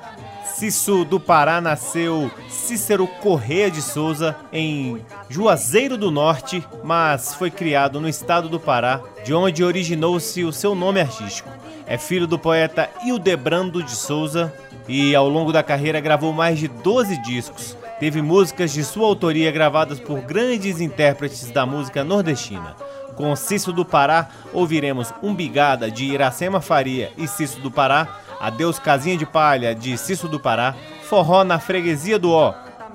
Cisso 0.60 1.06
do 1.06 1.22
Pará 1.22 1.62
nasceu 1.62 2.30
Cícero 2.50 3.08
Correia 3.08 3.72
de 3.72 3.82
Souza 3.82 4.36
em 4.52 5.02
Juazeiro 5.30 5.96
do 5.96 6.12
Norte, 6.12 6.62
mas 6.84 7.34
foi 7.34 7.50
criado 7.50 8.02
no 8.02 8.10
estado 8.10 8.50
do 8.50 8.60
Pará, 8.60 9.00
de 9.24 9.34
onde 9.34 9.64
originou-se 9.64 10.44
o 10.44 10.52
seu 10.52 10.76
nome 10.76 11.00
artístico. 11.00 11.50
É 11.88 11.98
filho 11.98 12.28
do 12.28 12.38
poeta 12.38 12.90
Hildebrando 13.06 13.82
de 13.82 13.96
Souza 13.96 14.54
e 14.86 15.16
ao 15.16 15.30
longo 15.30 15.54
da 15.54 15.64
carreira 15.64 16.02
gravou 16.02 16.34
mais 16.34 16.60
de 16.60 16.68
12 16.68 17.22
discos. 17.22 17.78
Teve 18.00 18.22
músicas 18.22 18.74
de 18.74 18.84
sua 18.84 19.08
autoria 19.08 19.52
gravadas 19.52 20.00
por 20.00 20.20
grandes 20.20 20.82
intérpretes 20.82 21.50
da 21.52 21.66
música 21.66 22.04
nordestina. 22.04 22.76
Com 23.20 23.36
Cício 23.36 23.74
do 23.74 23.84
Pará, 23.84 24.30
ouviremos 24.54 25.14
Umbigada 25.22 25.92
de 25.92 26.06
Iracema 26.06 26.62
Faria 26.62 27.12
e 27.18 27.28
Cício 27.28 27.62
do 27.62 27.70
Pará, 27.70 28.08
Adeus 28.40 28.80
Casinha 28.80 29.18
de 29.18 29.26
Palha, 29.26 29.76
de 29.76 29.98
Cício 29.98 30.30
do 30.30 30.40
Pará, 30.40 30.74
Forró 31.04 31.44
na 31.44 31.60
Freguesia 31.60 32.18
do 32.18 32.32
Ó, 32.32 32.54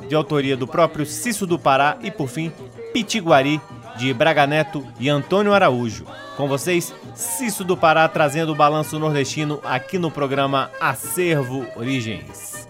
de 0.08 0.14
autoria 0.14 0.56
do 0.56 0.66
próprio 0.66 1.04
Cício 1.04 1.46
do 1.46 1.58
Pará 1.58 1.98
e, 2.00 2.10
por 2.10 2.28
fim, 2.28 2.50
Pitiguari, 2.94 3.60
de 3.98 4.14
Braga 4.14 4.46
Neto 4.46 4.82
e 4.98 5.10
Antônio 5.10 5.52
Araújo. 5.52 6.06
Com 6.38 6.48
vocês, 6.48 6.94
Cício 7.14 7.62
do 7.62 7.76
Pará 7.76 8.08
trazendo 8.08 8.52
o 8.52 8.56
balanço 8.56 8.98
nordestino 8.98 9.60
aqui 9.62 9.98
no 9.98 10.10
programa 10.10 10.70
Acervo 10.80 11.66
Origens. 11.76 12.66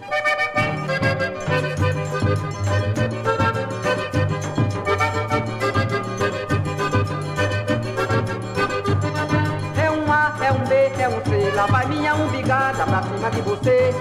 Lá 11.55 11.65
vai 11.67 11.85
minha 11.87 12.13
umbigada 12.15 12.85
pra 12.85 13.01
cima 13.03 13.31
de 13.31 13.41
você. 13.41 13.95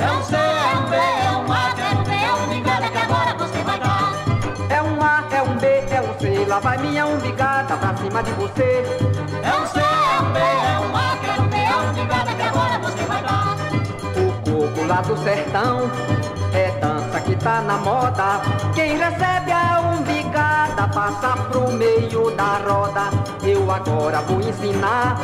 É 0.00 0.10
um 0.10 0.24
C, 0.24 0.34
é 0.34 0.76
um 0.76 0.90
B, 0.90 0.96
é 0.96 1.30
um 1.36 1.52
A, 1.52 1.68
é 1.78 1.94
um 1.94 2.02
B, 2.02 2.10
é 2.10 2.32
um 2.32 2.44
umbigada 2.44 2.88
que 2.88 2.98
agora 2.98 3.34
você 3.34 3.62
vai 3.62 3.78
dar. 3.78 4.14
É 4.70 4.82
um 4.82 5.02
A, 5.02 5.24
é 5.30 5.42
um 5.42 5.58
B, 5.58 5.66
é 5.66 6.00
um 6.00 6.18
C, 6.18 6.44
lá 6.46 6.58
vai 6.60 6.78
minha 6.78 7.06
umbigada 7.06 7.76
pra 7.76 7.94
cima 7.96 8.22
de 8.22 8.32
você. 8.32 8.84
É 9.42 9.54
um 9.54 9.66
C, 9.66 9.80
é 9.80 10.20
um 10.20 10.32
B, 10.32 10.38
é 10.38 10.78
um 10.80 10.96
A, 10.96 11.18
é 11.28 11.40
um 11.40 11.48
B, 11.48 11.56
é 11.56 11.76
um 11.76 11.90
umbigada 11.90 12.32
que 12.32 12.42
agora 12.42 12.78
você 12.78 13.04
vai 13.04 13.22
dar. 13.22 13.56
O 14.16 14.32
coco 14.50 14.86
lá 14.86 15.02
do 15.02 15.16
sertão 15.18 15.90
é 16.54 16.70
dança 16.80 17.20
que 17.20 17.36
tá 17.36 17.60
na 17.60 17.76
moda. 17.76 18.40
Quem 18.74 18.96
recebe 18.96 19.52
a 19.52 19.80
umbigada 19.80 20.88
passa 20.88 21.36
pro 21.50 21.70
meio 21.70 22.30
da 22.30 22.58
roda. 22.66 23.10
Agora 23.74 24.20
vou 24.20 24.40
ensinar 24.40 25.18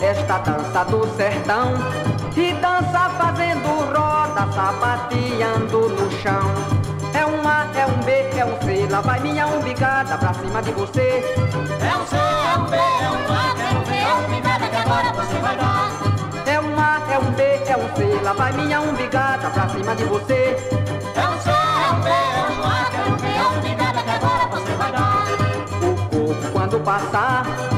esta 0.00 0.38
dança 0.38 0.84
do 0.84 1.06
sertão. 1.16 1.74
E 2.34 2.54
dança 2.54 3.10
fazendo 3.18 3.68
roda, 3.92 4.50
sapateando 4.54 5.90
no 5.90 6.10
chão. 6.10 6.50
É 7.12 7.26
um 7.26 7.46
A, 7.46 7.66
é 7.78 7.84
um 7.86 8.02
B, 8.02 8.12
é 8.38 8.44
um 8.46 8.58
C, 8.62 8.88
lá 8.90 9.02
vai 9.02 9.20
minha 9.20 9.46
umbigada 9.46 10.16
pra 10.16 10.32
cima 10.32 10.62
de 10.62 10.72
você. 10.72 11.22
É 11.82 11.94
um 11.94 12.06
C, 12.06 12.16
é 12.16 12.58
um 12.58 12.64
B, 12.70 12.76
é 12.76 13.10
um 13.10 13.32
A, 13.34 13.44
é 13.60 13.76
um 13.76 13.82
B, 13.84 13.94
é 13.94 14.14
um 14.14 14.24
umbigada 14.24 14.66
que 14.66 14.76
agora 14.76 15.12
você 15.12 15.36
vai 15.36 15.56
dar. 15.58 15.90
É 16.46 16.58
um 16.58 16.80
A, 16.80 17.12
é 17.12 17.18
um 17.18 17.30
B, 17.32 17.42
é 17.42 17.76
um 17.76 17.96
C, 17.96 18.20
lá 18.24 18.32
vai 18.32 18.52
minha 18.54 18.80
umbigada 18.80 19.50
pra 19.50 19.68
cima 19.68 19.94
de 19.94 20.04
você. 20.04 20.56
É 21.16 21.28
um 21.28 21.38
C, 21.38 21.50
é 21.50 21.92
um 21.92 22.00
B, 22.00 22.08
é 22.08 22.46
um 22.50 22.64
A, 22.64 22.78
é 22.96 23.12
um 23.12 23.16
B, 23.16 23.26
é 23.28 23.42
um 23.42 23.58
umbigada 23.58 24.02
que 24.02 24.10
agora 24.10 24.46
você 24.52 24.72
vai 24.72 24.90
dar. 24.90 25.26
O 25.82 26.08
corpo 26.08 26.52
quando 26.52 26.80
passar 26.80 27.69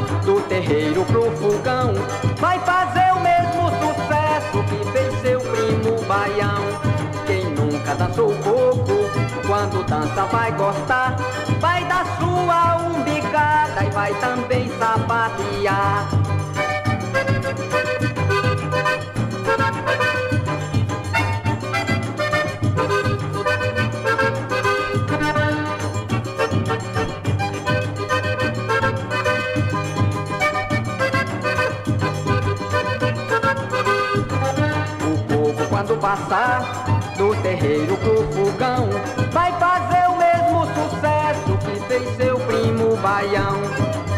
terreiro 0.43 1.05
pro 1.05 1.30
fogão 1.36 1.95
vai 2.38 2.59
fazer 2.61 3.12
o 3.12 3.20
mesmo 3.20 3.70
sucesso 3.80 4.62
que 4.68 4.93
fez 4.93 5.20
seu 5.20 5.40
primo 5.40 6.03
baião. 6.07 6.62
Quem 7.26 7.45
nunca 7.47 7.95
dançou 7.95 8.34
coco, 8.36 9.11
quando 9.47 9.84
dança 9.84 10.24
vai 10.26 10.53
gostar, 10.53 11.16
vai 11.61 11.84
dar 11.84 12.05
sua 12.18 12.88
umbigada 12.88 13.84
e 13.84 13.90
vai 13.90 14.14
também 14.14 14.68
sapatear. 14.78 16.09
Passar 36.03 36.62
do 37.16 37.32
terreiro 37.42 37.96
pro 37.98 38.26
fogão. 38.32 38.88
Vai 39.30 39.53
fazer 39.53 40.09
o 40.09 40.16
mesmo 40.18 40.66
sucesso 40.74 41.57
que 41.64 41.80
fez 41.86 42.16
seu 42.16 42.40
primo 42.40 42.96
baião. 42.96 43.61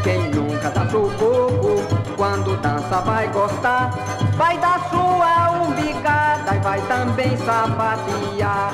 Quem 0.03 0.30
nunca 0.30 0.70
dançou 0.70 1.11
coco, 1.11 2.16
quando 2.16 2.57
dança 2.62 3.03
vai 3.03 3.28
gostar. 3.28 3.91
Vai 4.35 4.57
dar 4.59 4.80
sua 4.89 5.62
umbigada 5.62 6.57
e 6.57 6.59
vai 6.61 6.80
também 6.89 7.37
sapatear. 7.37 8.72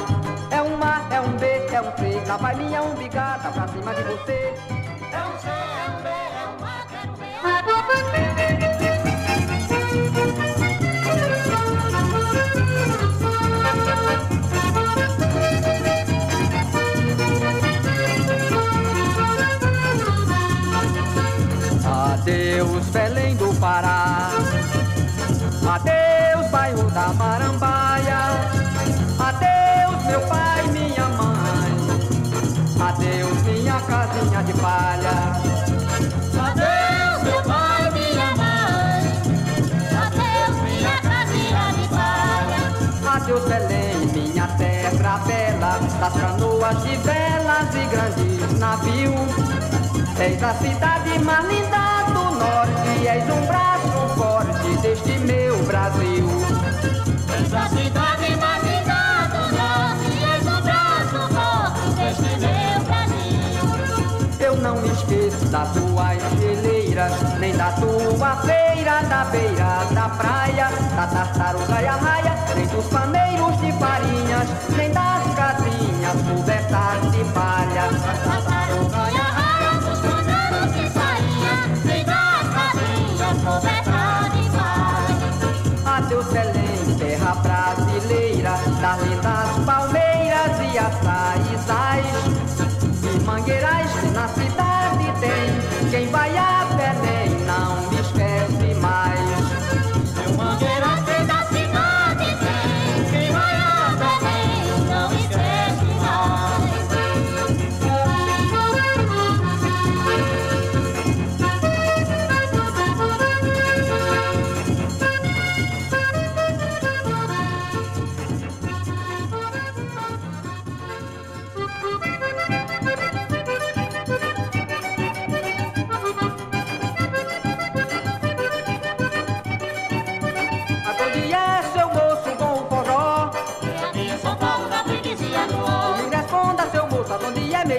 É 0.52 0.62
um 0.62 0.80
A, 0.80 1.02
é 1.12 1.20
um 1.20 1.32
B, 1.36 1.46
é 1.46 1.80
um 1.80 1.96
C, 1.96 2.22
lá 2.28 2.36
vai 2.36 2.54
minha 2.54 2.80
umbigada 2.80 3.50
pra 3.50 3.66
cima 3.66 3.92
de 3.92 4.02
você. 4.04 4.54
Pará. 23.80 24.28
Adeus, 25.74 26.50
bairro 26.50 26.90
da 26.90 27.14
Marambaia. 27.14 28.20
Adeus, 29.18 30.04
meu 30.04 30.20
pai, 30.28 30.66
minha 30.68 31.08
mãe. 31.08 31.72
Adeus, 32.88 33.42
minha 33.42 33.80
casinha 33.80 34.42
de 34.42 34.52
palha. 34.60 35.32
Adeus, 36.46 37.22
meu 37.22 37.42
pai, 37.42 37.90
minha 37.92 38.30
mãe. 38.36 39.00
Adeus, 40.04 40.56
minha 40.62 41.00
casinha 41.00 41.72
de 41.72 41.88
palha. 41.88 43.16
Adeus, 43.16 43.44
Belém, 43.44 43.96
minha 44.12 44.46
terra 44.58 45.20
bela. 45.26 45.80
Das 45.98 46.12
canoas 46.12 46.82
de 46.82 46.96
velas 46.98 47.74
e 47.74 47.86
grandes 47.86 48.58
navios. 48.58 49.60
És 50.18 50.42
a 50.42 50.52
cidade 50.52 51.18
mais 51.24 51.46
linda 51.46 52.02
do 52.08 52.30
norte, 52.34 53.06
és 53.06 53.24
um 53.30 53.46
braço 53.46 53.59
esqueço 65.10 65.46
da 65.46 65.66
tua 65.66 66.14
geleia 66.38 66.80
figueira, 66.90 67.08
nem 67.38 67.56
da 67.56 67.72
tua 67.72 68.36
feira, 68.36 69.02
da 69.02 69.24
beira 69.24 69.84
da 69.92 70.08
praia, 70.08 70.68
da 70.96 71.06
tartaruga 71.06 71.82
e 71.82 71.86
a 71.86 71.96
raia, 71.96 72.34
nem 72.54 72.66
dos 72.66 72.86
paneiros 72.86 73.60
de 73.60 73.72
farinhas, 73.72 74.48
nem 74.76 74.90
das 74.92 75.34
casinhas 75.34 76.16
cobertas 76.22 77.12
de 77.12 77.24
palha. 77.32 78.39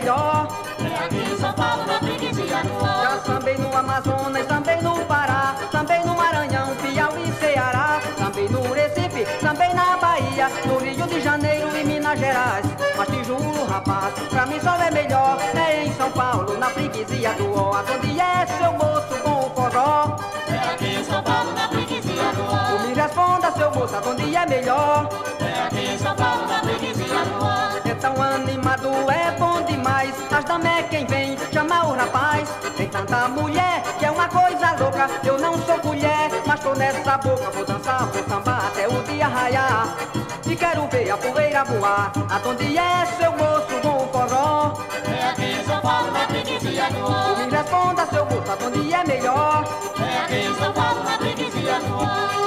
Melhor? 0.02 0.48
É 0.80 1.06
aqui 1.06 1.34
em 1.34 1.38
São 1.38 1.54
Paulo, 1.54 1.86
na 1.86 2.00
freguesia 2.00 2.64
do. 2.64 2.80
Já 2.80 3.18
também 3.26 3.58
no 3.58 3.76
Amazonas, 3.76 4.46
também 4.48 4.82
no 4.82 5.06
Pará, 5.06 5.56
também 5.72 6.06
no 6.06 6.16
Maranhão, 6.16 6.76
Piauí, 6.78 7.32
Ceará, 7.40 8.02
também 8.18 8.50
no 8.50 8.62
Recife, 8.74 9.26
também 9.40 9.74
na 9.74 9.98
Bahia, 9.98 10.50
no 10.66 10.78
Rio 10.80 11.08
de 11.08 11.22
Janeiro 11.22 11.70
e 11.78 11.84
Minas 11.84 12.20
Gerais. 12.20 12.66
Mas 12.98 13.08
te 13.10 13.24
juro, 13.24 13.66
rapaz, 13.66 14.14
pra 14.30 14.46
mim 14.46 14.60
só 14.60 14.76
é 14.76 14.92
melhor, 14.92 15.38
é 15.56 15.86
em 15.86 15.94
São 15.94 16.12
Paulo, 16.12 16.58
na 16.58 16.70
freguesia 16.70 17.34
do 17.34 17.54
Ó. 17.54 17.76
Aonde 17.76 18.20
é 18.20 18.46
seu 18.58 18.72
moço 18.74 19.22
com 19.24 19.46
o 19.46 19.50
forró? 19.52 20.16
É 20.48 20.74
aqui 20.74 20.96
em 20.96 21.04
São 21.04 21.22
Paulo, 21.24 21.52
na 21.54 21.68
freguesia 21.70 22.32
do 22.34 22.44
Ó. 22.44 22.88
Me 22.88 22.94
responda, 22.94 23.52
seu 23.52 23.72
moço, 23.72 23.96
aonde 23.96 24.36
é 24.36 24.46
melhor? 24.48 25.21
É 29.12 29.32
bom 29.38 29.62
demais. 29.64 30.14
As 30.32 30.46
damas 30.46 30.66
é 30.66 30.84
quem 30.84 31.06
vem 31.06 31.38
chamar 31.52 31.88
o 31.88 31.94
rapaz. 31.94 32.50
Tem 32.76 32.88
tanta 32.88 33.28
mulher 33.30 33.84
que 34.00 34.06
é 34.06 34.12
uma 34.12 34.28
coisa 34.28 34.76
louca. 34.80 35.10
Eu 35.24 35.38
não 35.40 35.54
sou 35.64 35.78
mulher, 35.84 36.30
mas 36.46 36.60
tô 36.60 36.74
nessa 36.74 37.18
boca. 37.18 37.50
Vou 37.52 37.66
dançar, 37.66 38.06
vou 38.08 38.24
sambar 38.24 38.68
até 38.68 38.88
o 38.88 39.04
dia 39.04 39.28
raiar. 39.28 39.96
E 40.46 40.56
quero 40.56 40.88
ver 40.88 41.10
a 41.12 41.18
poeira 41.18 41.64
voar. 41.64 42.12
Aonde 42.30 42.78
é 42.78 43.06
seu 43.18 43.32
moço 43.32 43.82
com 43.82 44.04
o 44.04 44.08
forró? 44.10 44.74
É 45.06 45.30
aqui 45.30 45.46
em 45.46 45.64
São 45.64 45.80
Paulo, 45.82 46.12
na 46.12 46.28
freguesia 46.28 46.90
do 46.90 47.06
Ó. 47.06 47.36
Me 47.38 47.50
responda, 47.50 48.06
seu 48.08 48.26
moço, 48.26 48.52
aonde 48.52 48.94
é 48.94 49.04
melhor? 49.06 49.64
É 50.00 50.20
aqui 50.20 50.48
em 50.48 50.56
São 50.56 50.74
Paulo, 50.74 51.04
na 51.04 51.18
freguesia 51.18 51.80
do 51.80 51.96
Ó. 51.96 52.41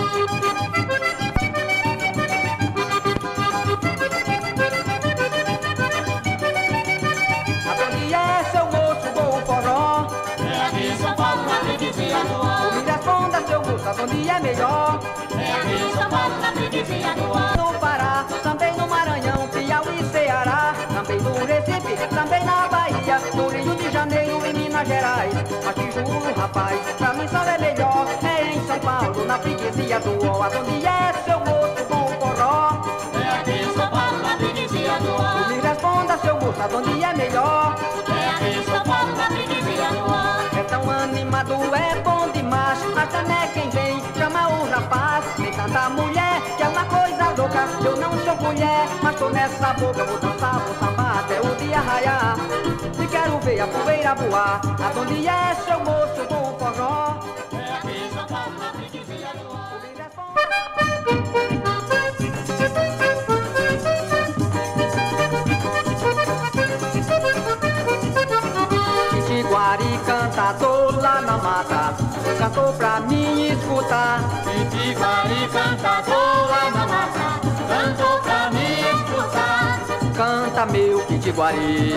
Ó. 17.21 17.73
no 17.73 17.79
Pará, 17.79 18.25
também 18.43 18.73
no 18.77 18.87
Maranhão, 18.89 19.49
Piauí, 19.49 20.05
Ceará, 20.11 20.75
também 20.93 21.19
no 21.21 21.33
Recife, 21.45 22.09
também 22.15 22.45
na 22.45 22.69
Bahia, 22.69 23.21
no 23.35 23.49
Rio 23.49 23.75
de 23.75 23.91
Janeiro 23.91 24.45
e 24.47 24.53
Minas 24.53 24.87
Gerais. 24.87 25.35
Mas 25.65 25.75
te 25.75 25.91
juro, 25.93 26.35
rapaz, 26.37 26.81
pra 26.99 27.13
mim 27.15 27.29
só 27.29 27.43
é 27.45 27.59
melhor, 27.59 28.07
é 28.23 28.55
em 28.55 28.67
São 28.67 28.79
Paulo, 28.81 29.25
na 29.25 29.39
freguesia 29.39 30.01
do 30.01 30.27
Ó, 30.27 30.43
aonde 30.43 30.87
é 30.87 31.13
seu 31.25 31.39
moço 31.41 31.85
com 31.89 32.05
o 32.05 32.09
forró. 32.21 32.83
É 33.15 33.41
aqui 33.41 33.63
em 33.63 33.75
São 33.75 33.89
Paulo, 33.91 34.19
na 34.23 34.37
freguesia 34.37 34.99
do 35.01 35.15
Ó. 35.15 35.49
Me 35.49 35.61
responda, 35.61 36.19
seu 36.19 36.35
moço, 36.41 36.63
aonde 36.63 37.03
é 37.03 37.15
melhor. 37.15 37.77
É 38.09 38.31
aqui 38.31 38.59
em 38.59 38.65
São 38.65 38.83
Paulo, 38.83 39.17
na 39.17 39.27
freguesia 39.27 39.89
do 39.91 40.01
Ó. 40.01 40.59
É 40.59 40.63
tão 40.65 40.91
animado, 40.91 41.55
é 41.75 42.01
bom 42.01 42.29
demais, 42.33 42.79
mas 42.95 43.09
também 43.11 43.37
é 43.37 43.47
quem 43.49 43.71
vem 43.71 44.05
chama 44.25 44.49
o 44.49 44.71
rapaz. 44.71 45.25
Tem 45.37 45.53
tanta 45.53 45.91
mulher 45.91 46.14
Eu 47.85 47.97
não 47.97 48.13
sou 48.25 48.37
mulher, 48.37 48.89
mas 49.03 49.17
tô 49.17 49.29
nessa 49.31 49.73
boca. 49.75 50.05
Vou 50.05 50.19
dançar, 50.19 50.61
vou 50.61 50.75
sambar 50.77 51.19
até 51.21 51.41
o 51.41 51.55
dia 51.57 51.81
raiar. 51.81 52.37
E 53.03 53.07
quero 53.07 53.39
ver 53.41 53.61
a 53.61 53.67
poeira 53.67 54.15
voar. 54.15 54.61
Aonde 54.83 55.27
é 55.27 55.55
seu 55.67 55.81
moço 55.81 56.27
com 56.29 56.55
o 56.55 56.59
forró? 56.59 57.17
É 57.53 59.39
do. 59.39 59.55
Pitiguari 69.45 69.99
cantador 70.07 71.01
lá 71.01 71.21
na 71.21 71.39
mata 71.39 71.95
Cantou 72.39 72.73
pra 72.75 73.01
mim 73.01 73.49
escutar 73.49 74.21
Pitiguari 74.45 75.49
cantador 75.53 76.49
lá 76.49 76.71
na 76.71 76.87
mata 76.87 77.24
Cantou 77.85 78.19
pra 78.21 78.51
escutar. 78.51 79.79
Canta 80.17 80.65
meu 80.73 81.01
Pitiguari 81.01 81.93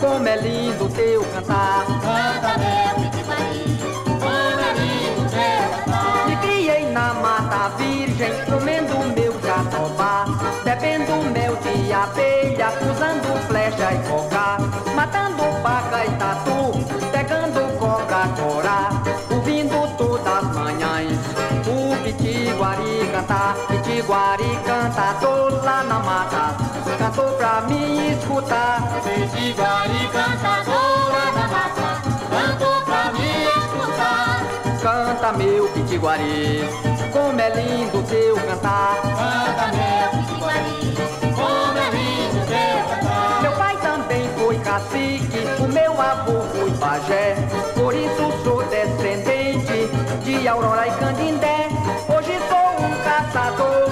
Como 0.00 0.26
é 0.26 0.36
lindo 0.36 0.88
teu 0.88 1.22
cantar. 1.26 1.84
Canta 1.86 2.58
meu 2.58 3.04
Pitiguari 3.04 3.78
Como 4.18 4.60
é 4.60 4.72
lindo 4.74 5.30
teu 5.30 5.84
cantar. 5.84 6.26
Me 6.26 6.36
criei 6.38 6.90
na 6.90 7.14
mata 7.14 7.68
virgem 7.76 8.32
Comendo 8.46 8.98
meu 9.14 9.40
jatobá 9.40 10.24
Bebendo 10.64 11.30
mel 11.30 11.54
de 11.54 11.92
abelha 11.92 12.72
Usando 12.82 13.46
flecha 13.46 13.94
e 13.94 14.08
coca 14.08 14.67
Pitiguari 35.98 36.60
Como 37.12 37.40
é 37.40 37.50
lindo 37.50 38.02
teu 38.04 38.36
cantar 38.36 39.02
Canta 39.02 39.66
meu 39.74 40.10
Pitiguari 40.22 40.94
Como 41.34 41.78
é 41.78 41.90
lindo 41.90 42.46
teu 42.46 42.84
cantar 42.88 43.42
Meu 43.42 43.52
pai 43.52 43.76
também 43.78 44.28
foi 44.38 44.58
cacique, 44.60 45.38
o 45.58 45.66
meu 45.66 46.00
avô 46.00 46.40
foi 46.54 46.70
pajé. 46.78 47.34
Por 47.74 47.92
isso 47.94 48.32
sou 48.44 48.62
descendente 48.64 49.90
de 50.22 50.46
Aurora 50.46 50.86
e 50.86 50.90
Candindé. 50.92 51.68
Hoje 52.08 52.38
sou 52.48 52.86
um 52.86 52.94
caçador, 53.02 53.90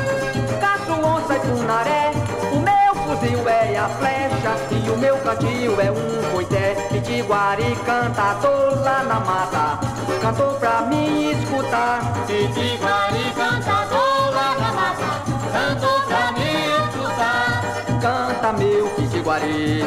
caço 0.61 0.93
onça 0.93 1.35
e 1.35 1.41
punaré. 1.41 2.13
O 2.53 2.61
meu 2.61 2.95
fuzil 3.03 3.49
é 3.49 3.77
a 3.77 3.89
flecha 3.89 4.55
e 4.71 4.91
o 4.91 4.97
meu 4.97 5.19
cantil 5.19 5.81
é 5.81 5.91
um 5.91 6.33
coité. 6.33 6.77
Pitiguari 6.93 7.77
cantador 7.85 8.81
lá 8.85 9.03
na 9.03 9.21
mata, 9.21 9.96
cantou 10.27 10.55
pra 10.55 10.83
mim 10.83 11.31
escutar. 11.31 12.01
Pitiguari 12.27 13.33
cantador 13.37 14.35
lá 14.35 14.73
mata 14.75 15.23
Cantou 15.53 16.01
pra 16.01 16.33
mim 16.33 16.59
escutar 16.89 18.01
Canta 18.01 18.53
meu 18.55 18.89
Pitiguari, 18.91 19.85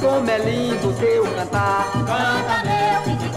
como 0.00 0.30
é 0.30 0.38
lindo 0.38 0.92
teu 0.98 1.24
cantar. 1.34 1.92
Canta 1.92 2.64
meu 2.64 3.02
Pitiguari 3.02 3.31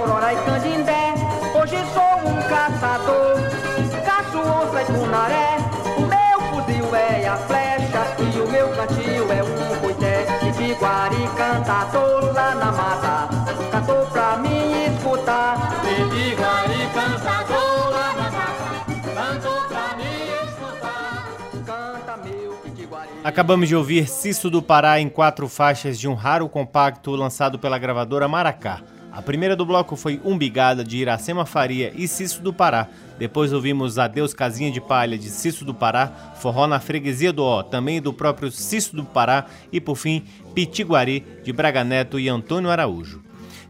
Aurora 0.00 0.32
e 0.32 0.36
Candindé. 0.46 1.12
Hoje 1.54 1.76
sou 1.92 2.30
um 2.30 2.42
caçador, 2.48 3.36
caço 4.06 4.38
onça 4.38 4.80
e 4.80 4.84
punaré. 4.86 5.58
O 5.98 6.00
meu 6.00 6.40
fuzil 6.48 6.96
é 6.96 7.28
a 7.28 7.36
flecha 7.36 8.06
e 8.18 8.40
o 8.40 8.50
meu 8.50 8.68
cantil 8.70 9.30
é 9.30 9.42
um 9.42 9.80
coité. 9.80 10.26
Pitiguari 10.40 11.28
cantador 11.36 11.70
lá 11.90 11.98
na 11.98 12.09
Acabamos 23.22 23.68
de 23.68 23.76
ouvir 23.76 24.08
Cisso 24.08 24.48
do 24.48 24.62
Pará 24.62 24.98
em 24.98 25.06
quatro 25.06 25.46
faixas 25.46 26.00
de 26.00 26.08
um 26.08 26.14
raro 26.14 26.48
compacto 26.48 27.10
lançado 27.10 27.58
pela 27.58 27.78
gravadora 27.78 28.26
Maracá. 28.26 28.80
A 29.12 29.20
primeira 29.20 29.54
do 29.54 29.66
bloco 29.66 29.94
foi 29.94 30.18
Umbigada 30.24 30.82
de 30.82 30.96
Iracema 30.96 31.44
Faria 31.44 31.92
e 31.94 32.08
Cisso 32.08 32.40
do 32.40 32.50
Pará. 32.50 32.88
Depois 33.18 33.52
ouvimos 33.52 33.98
Adeus 33.98 34.32
Casinha 34.32 34.70
de 34.70 34.80
Palha 34.80 35.18
de 35.18 35.28
Cisso 35.28 35.66
do 35.66 35.74
Pará, 35.74 36.32
Forró 36.36 36.66
na 36.66 36.80
Freguesia 36.80 37.30
do 37.30 37.44
Ó, 37.44 37.62
também 37.62 38.00
do 38.00 38.10
próprio 38.10 38.50
Cisso 38.50 38.96
do 38.96 39.04
Pará 39.04 39.44
e 39.70 39.82
por 39.82 39.96
fim 39.96 40.24
Pitiguari 40.54 41.22
de 41.44 41.52
Braga 41.52 41.84
Neto 41.84 42.18
e 42.18 42.26
Antônio 42.26 42.70
Araújo. 42.70 43.20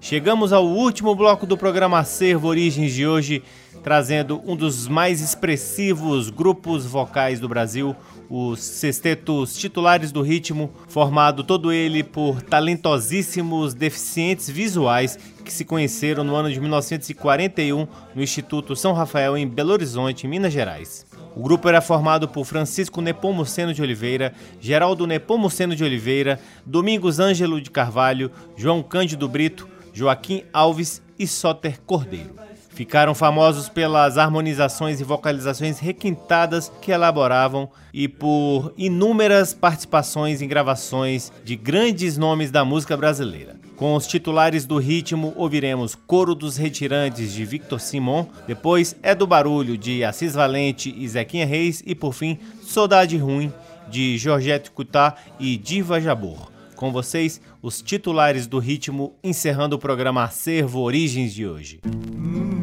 Chegamos 0.01 0.53
ao 0.53 0.65
último 0.65 1.13
bloco 1.17 1.45
do 1.45 1.59
programa 1.59 1.99
Acervo 1.99 2.47
Origens 2.47 2.93
de 2.95 3.05
hoje, 3.05 3.43
trazendo 3.83 4.41
um 4.47 4.55
dos 4.55 4.87
mais 4.87 5.21
expressivos 5.21 6.31
grupos 6.31 6.87
vocais 6.87 7.41
do 7.41 7.49
Brasil, 7.49 7.97
os 8.31 8.61
sextetos 8.61 9.57
titulares 9.57 10.12
do 10.12 10.22
ritmo, 10.22 10.72
formado 10.87 11.43
todo 11.43 11.72
ele 11.72 12.05
por 12.05 12.41
talentosíssimos 12.41 13.74
deficientes 13.74 14.49
visuais 14.49 15.18
que 15.45 15.53
se 15.53 15.64
conheceram 15.64 16.22
no 16.22 16.37
ano 16.37 16.51
de 16.51 16.61
1941 16.61 17.89
no 18.14 18.22
Instituto 18.22 18.76
São 18.76 18.93
Rafael 18.93 19.37
em 19.37 19.49
Belo 19.49 19.72
Horizonte, 19.72 20.28
Minas 20.28 20.53
Gerais. 20.53 21.05
O 21.35 21.43
grupo 21.43 21.68
era 21.68 21.81
formado 21.81 22.28
por 22.28 22.45
Francisco 22.45 23.01
Nepomuceno 23.01 23.74
de 23.74 23.83
Oliveira, 23.83 24.33
Geraldo 24.61 25.07
Nepomuceno 25.07 25.74
de 25.74 25.83
Oliveira, 25.83 26.39
Domingos 26.64 27.18
Ângelo 27.18 27.61
de 27.61 27.70
Carvalho, 27.70 28.31
João 28.57 28.83
Cândido 28.83 29.28
Brito, 29.28 29.68
Joaquim 29.93 30.45
Alves 30.53 31.03
e 31.18 31.26
Soter 31.26 31.81
Cordeiro. 31.81 32.50
Ficaram 32.81 33.14
famosos 33.14 33.68
pelas 33.68 34.16
harmonizações 34.16 35.03
e 35.03 35.05
vocalizações 35.05 35.78
requintadas 35.78 36.72
que 36.81 36.91
elaboravam 36.91 37.68
e 37.93 38.09
por 38.09 38.72
inúmeras 38.74 39.53
participações 39.53 40.41
em 40.41 40.49
gravações 40.49 41.31
de 41.45 41.57
grandes 41.57 42.16
nomes 42.16 42.51
da 42.51 42.64
música 42.64 42.97
brasileira. 42.97 43.61
Com 43.76 43.95
os 43.95 44.07
titulares 44.07 44.64
do 44.64 44.78
ritmo, 44.78 45.35
ouviremos 45.37 45.95
Coro 45.95 46.35
dos 46.35 46.57
Retirantes 46.57 47.35
de 47.35 47.45
Victor 47.45 47.78
Simon, 47.78 48.24
depois 48.47 48.97
É 49.03 49.14
do 49.14 49.26
Barulho 49.26 49.76
de 49.76 50.03
Assis 50.03 50.33
Valente 50.33 50.95
e 50.97 51.07
Zequinha 51.07 51.45
Reis 51.45 51.83
e 51.85 51.95
por 51.95 52.14
fim 52.14 52.39
Saudade 52.62 53.18
Ruim 53.18 53.53
de 53.91 54.16
Georgette 54.16 54.70
Cutá 54.70 55.16
e 55.39 55.59
Diva 55.59 56.01
Jabor. 56.01 56.51
Com 56.76 56.91
vocês, 56.91 57.43
os 57.61 57.83
titulares 57.83 58.47
do 58.47 58.59
ritmo, 58.59 59.12
encerrando 59.22 59.76
o 59.76 59.78
programa 59.78 60.24
Acervo 60.24 60.81
Origens 60.81 61.35
de 61.35 61.47
hoje. 61.47 61.78
Retirantes 61.85 62.60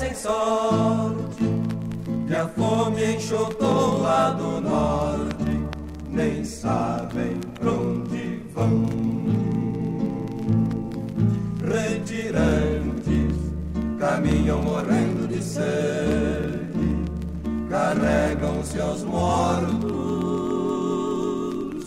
sem 0.00 0.14
sorte, 0.14 1.44
que 2.26 2.34
a 2.34 2.48
fome 2.48 3.16
enxotou 3.16 4.00
lá 4.00 4.30
do 4.30 4.58
norte, 4.62 5.60
nem 6.08 6.42
sabem 6.42 7.38
pra 7.58 7.70
onde 7.70 8.42
vão. 8.54 8.86
Retirantes 11.70 13.36
caminham 13.98 14.62
morrendo 14.62 15.28
de 15.28 15.42
sede, 15.42 17.04
carregam 17.68 18.64
seus 18.64 19.04
mortos 19.04 19.92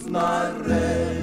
na 0.06 0.52
rede 0.68 1.23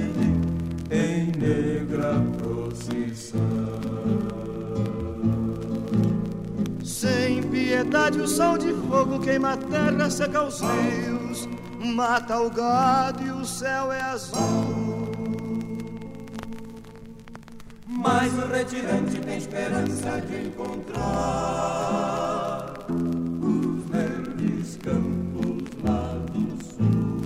piedade 7.71 8.19
o 8.19 8.27
sol 8.27 8.57
de 8.57 8.73
fogo 8.73 9.17
queima 9.19 9.53
a 9.53 9.57
terra, 9.57 10.09
seca 10.09 10.43
os 10.43 10.59
rios, 10.59 11.47
mata 11.79 12.37
o 12.37 12.49
gado 12.49 13.25
e 13.25 13.31
o 13.31 13.45
céu 13.45 13.93
é 13.93 14.01
azul. 14.01 15.07
Mas 17.87 18.33
o 18.33 18.47
retirante 18.47 19.21
tem 19.21 19.37
esperança 19.37 20.19
de 20.19 20.47
encontrar 20.47 21.05
os 22.89 23.85
verdes 23.89 24.77
campos 24.83 25.63
lá 25.85 26.17
do 26.33 26.61
sul. 26.65 27.21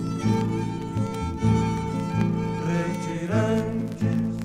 Retirantes 2.67 4.35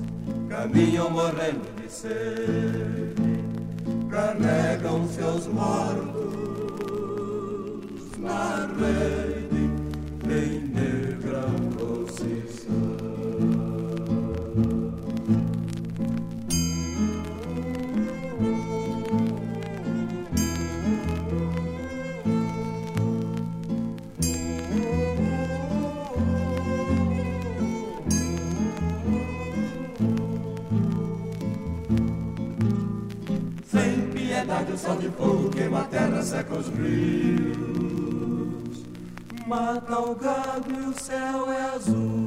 caminham 0.49 1.11
morrendo 1.11 1.69
de 1.79 1.87
sede, 1.91 2.90
carregam 4.11 5.07
seus 5.07 5.47
mortos 5.47 6.11
na 8.19 8.67
rede 8.77 9.40
o 34.73 34.77
sol 34.77 34.95
de 34.97 35.09
fogo 35.09 35.49
queima 35.49 35.81
a 35.81 35.83
terra, 35.83 36.21
seca 36.21 36.55
os 36.55 36.67
rios 36.69 37.61
Mata 39.45 39.99
o 39.99 40.15
gado 40.15 40.71
e 40.71 40.87
o 40.87 40.93
céu 40.93 41.51
é 41.51 41.75
azul. 41.75 42.25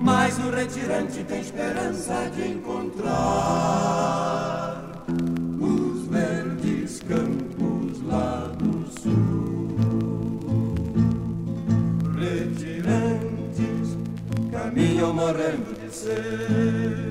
Mas 0.00 0.36
o 0.38 0.50
retirante 0.50 1.22
tem 1.22 1.40
esperança 1.40 2.28
de 2.34 2.48
encontrar 2.48 3.06
Os 5.60 6.06
verdes 6.08 7.00
campos 7.00 8.02
lá 8.04 8.50
do 8.58 8.84
sul. 9.00 9.68
Retirantes 12.18 13.96
caminham 14.50 15.14
morrendo 15.14 15.72
de 15.80 15.94
sede 15.94 17.09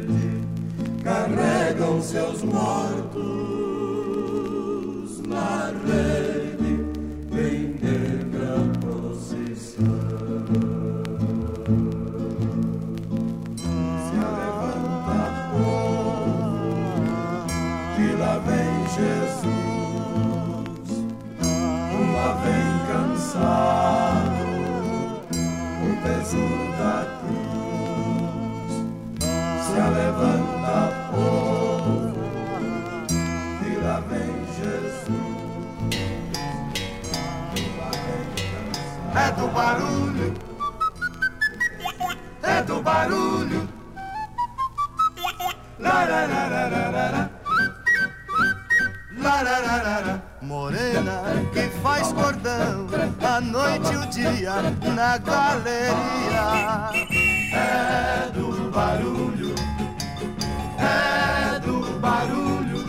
carregam 1.09 1.99
seus 2.03 2.43
mortos 2.43 3.19
na 5.27 5.71
rede 5.87 6.85
em 7.31 7.73
negra 7.81 8.53
procissão. 8.79 9.85
Se 14.05 14.17
levanta 14.37 15.19
povo, 15.51 16.69
que 17.95 18.07
lá 18.19 18.35
vem 18.45 18.73
Jesus, 18.95 19.49
uma 21.91 22.29
vem 22.43 22.71
cansado, 22.87 24.45
o 25.81 25.89
peso 26.03 26.45
da 26.77 26.97
cruz 27.19 28.73
se 29.65 29.73
levanta 29.73 30.48
do 39.39 39.47
barulho, 39.47 40.33
é 42.43 42.61
do 42.63 42.81
barulho. 42.81 43.69
La 45.79 46.03
la 46.03 46.25
la 46.27 46.43
la 46.53 46.63
la 46.67 46.89
la 46.95 47.05
la. 47.15 47.29
La 49.17 49.41
la 49.41 49.59
la 49.59 49.75
la 49.87 49.99
la. 50.05 50.21
Morena 50.41 51.21
que 51.53 51.69
faz 51.81 52.11
cordão 52.11 52.87
a 53.21 53.39
noite 53.39 53.93
e 53.93 53.97
o 53.97 54.05
dia 54.07 54.55
na 54.95 55.17
galeria. 55.19 56.45
É 57.53 58.29
do 58.33 58.69
barulho, 58.71 59.55
é 60.77 61.59
do 61.59 61.99
barulho. 61.99 62.85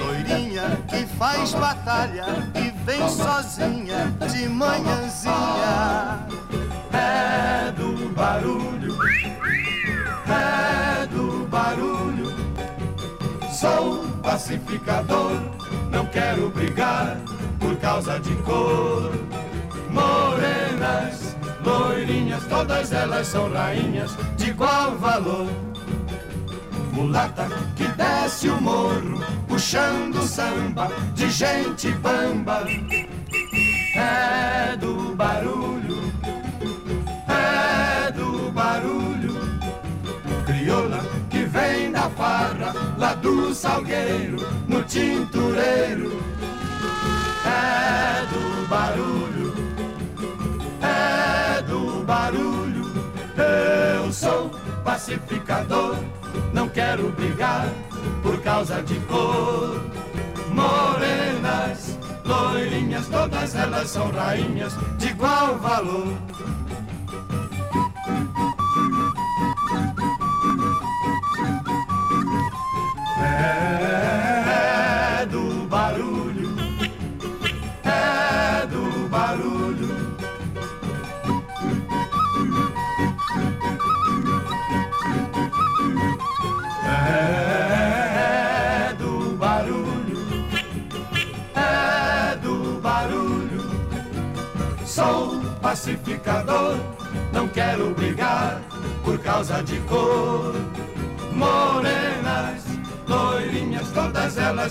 Loirinha 0.00 0.78
que 0.88 1.04
faz 1.18 1.52
batalha 1.52 2.26
vem 2.88 3.06
sozinha 3.06 4.16
de 4.32 4.48
manhãzinha. 4.48 6.26
É 6.90 7.70
do 7.72 8.08
barulho, 8.14 8.96
é 10.26 11.06
do 11.06 11.46
barulho. 11.48 12.32
Sou 13.52 14.04
pacificador, 14.22 15.32
não 15.90 16.06
quero 16.06 16.48
brigar 16.48 17.18
por 17.60 17.76
causa 17.76 18.18
de 18.20 18.34
cor. 18.36 19.12
Morenas, 19.90 21.36
loirinhas, 21.62 22.42
todas 22.48 22.90
elas 22.90 23.26
são 23.26 23.52
rainhas 23.52 24.16
de 24.38 24.48
igual 24.48 24.96
valor. 24.96 25.46
Mulata 26.98 27.46
que 27.76 27.86
desce 27.96 28.48
o 28.48 28.60
morro, 28.60 29.24
puxando 29.46 30.20
samba 30.26 30.88
de 31.14 31.30
gente 31.30 31.92
bamba. 31.92 32.64
É 33.94 34.76
do 34.76 35.14
barulho, 35.14 36.12
é 37.28 38.10
do 38.10 38.50
barulho. 38.50 39.32
Crioula 40.44 41.00
que 41.30 41.44
vem 41.44 41.92
da 41.92 42.10
farra, 42.10 42.74
lá 42.98 43.14
do 43.14 43.54
salgueiro, 43.54 44.44
no 44.66 44.82
tintureiro. 44.82 46.20
É 47.46 48.26
do 48.26 48.68
barulho, 48.68 49.54
é 50.82 51.62
do 51.62 52.04
barulho. 52.04 52.90
Eu 53.36 54.12
sou 54.12 54.50
pacificador, 54.84 55.96
não 56.52 56.68
quero 56.68 57.10
brigar 57.12 57.68
por 58.22 58.40
causa 58.42 58.82
de 58.82 58.98
cor. 59.00 59.80
Morenas, 60.52 61.98
loirinhas, 62.24 63.06
todas 63.08 63.54
elas 63.54 63.88
são 63.88 64.10
rainhas 64.10 64.76
de 64.98 65.08
igual 65.08 65.56
valor. 65.58 66.12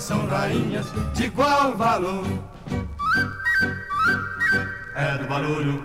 São 0.08 0.26
rainhas 0.26 0.86
de 1.12 1.24
igual 1.24 1.76
valor. 1.76 2.24
É 4.96 5.18
do 5.18 5.28
barulho. 5.28 5.77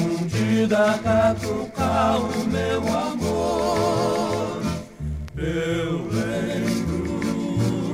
Escondida, 0.00 0.98
catucar 1.02 2.18
o 2.20 2.44
meu 2.46 2.80
amor. 2.88 4.62
Eu 5.36 6.08
lembro, 6.08 7.22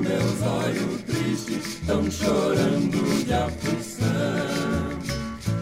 meus 0.01 0.43
olhos 0.43 1.03
tristes 1.03 1.67
estão 1.67 2.11
chorando 2.11 3.25
de 3.25 3.33
aflição. 3.33 4.07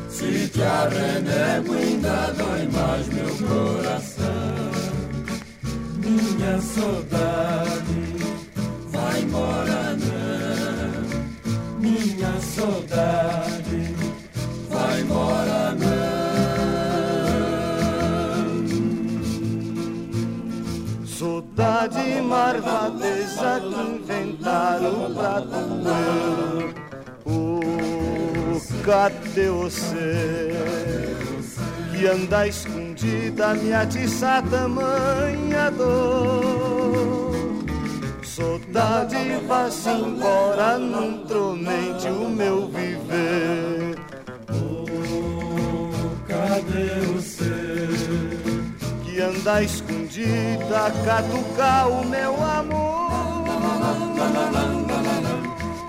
Se 0.09 0.49
te 0.49 0.63
arrenego, 0.63 1.75
ainda 1.75 2.33
dói 2.37 2.69
mais 2.69 3.07
meu 3.09 3.49
coração. 3.49 4.25
Minha 5.97 6.61
saudade 6.61 8.05
vai 8.91 9.21
embora 9.23 9.97
não. 9.97 11.81
Minha 11.81 12.41
saudade 12.41 13.95
vai 14.69 15.01
embora 15.01 15.73
não. 15.73 15.94
Saudade 21.85 22.23
marvadeza 22.23 23.61
que 23.61 23.77
inventaram 23.97 25.15
pra 25.15 25.41
doer. 25.41 26.75
Oh, 27.27 28.59
cadê 28.83 29.51
você? 29.51 30.55
Que 31.91 32.07
anda 32.07 32.49
escondida, 32.49 33.53
me 33.55 33.75
atiça 33.75 34.43
tamanha 34.51 35.71
dor. 35.73 37.35
Saudade 38.23 39.17
vá-se 39.47 39.91
embora, 39.91 40.79
não 40.79 41.19
tormente 41.27 42.09
o 42.09 42.31
meu 42.31 42.67
viver. 42.69 43.99
Oh, 44.49 46.17
cadê 46.27 47.01
você? 47.09 47.14
Anda 49.37 49.63
escondida, 49.63 50.93
catucar 51.05 51.89
o 51.89 52.07
meu 52.07 52.35
amor. 52.43 53.45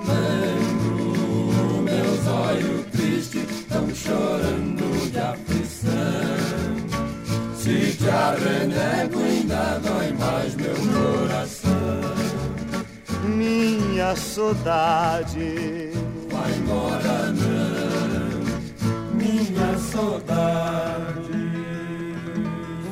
Lembro, 0.07 1.81
meus 1.83 2.27
olhos 2.27 2.85
tristes 2.91 3.49
estão 3.49 3.87
chorando 3.93 5.11
de 5.11 5.19
aflição. 5.19 5.91
Se 7.55 7.95
te 7.97 8.09
arrenego, 8.09 9.19
ainda 9.19 9.79
dói 9.79 10.11
mais 10.13 10.55
meu 10.55 10.75
coração. 10.75 11.75
Minha 13.23 14.15
saudade 14.15 15.91
Vai 16.31 16.51
embora 16.51 17.31
não, 17.31 18.43
minha 19.13 19.77
saudade 19.79 21.24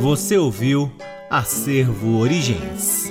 Você 0.00 0.36
ouviu 0.36 0.92
Acervo 1.30 2.18
Origens. 2.18 3.10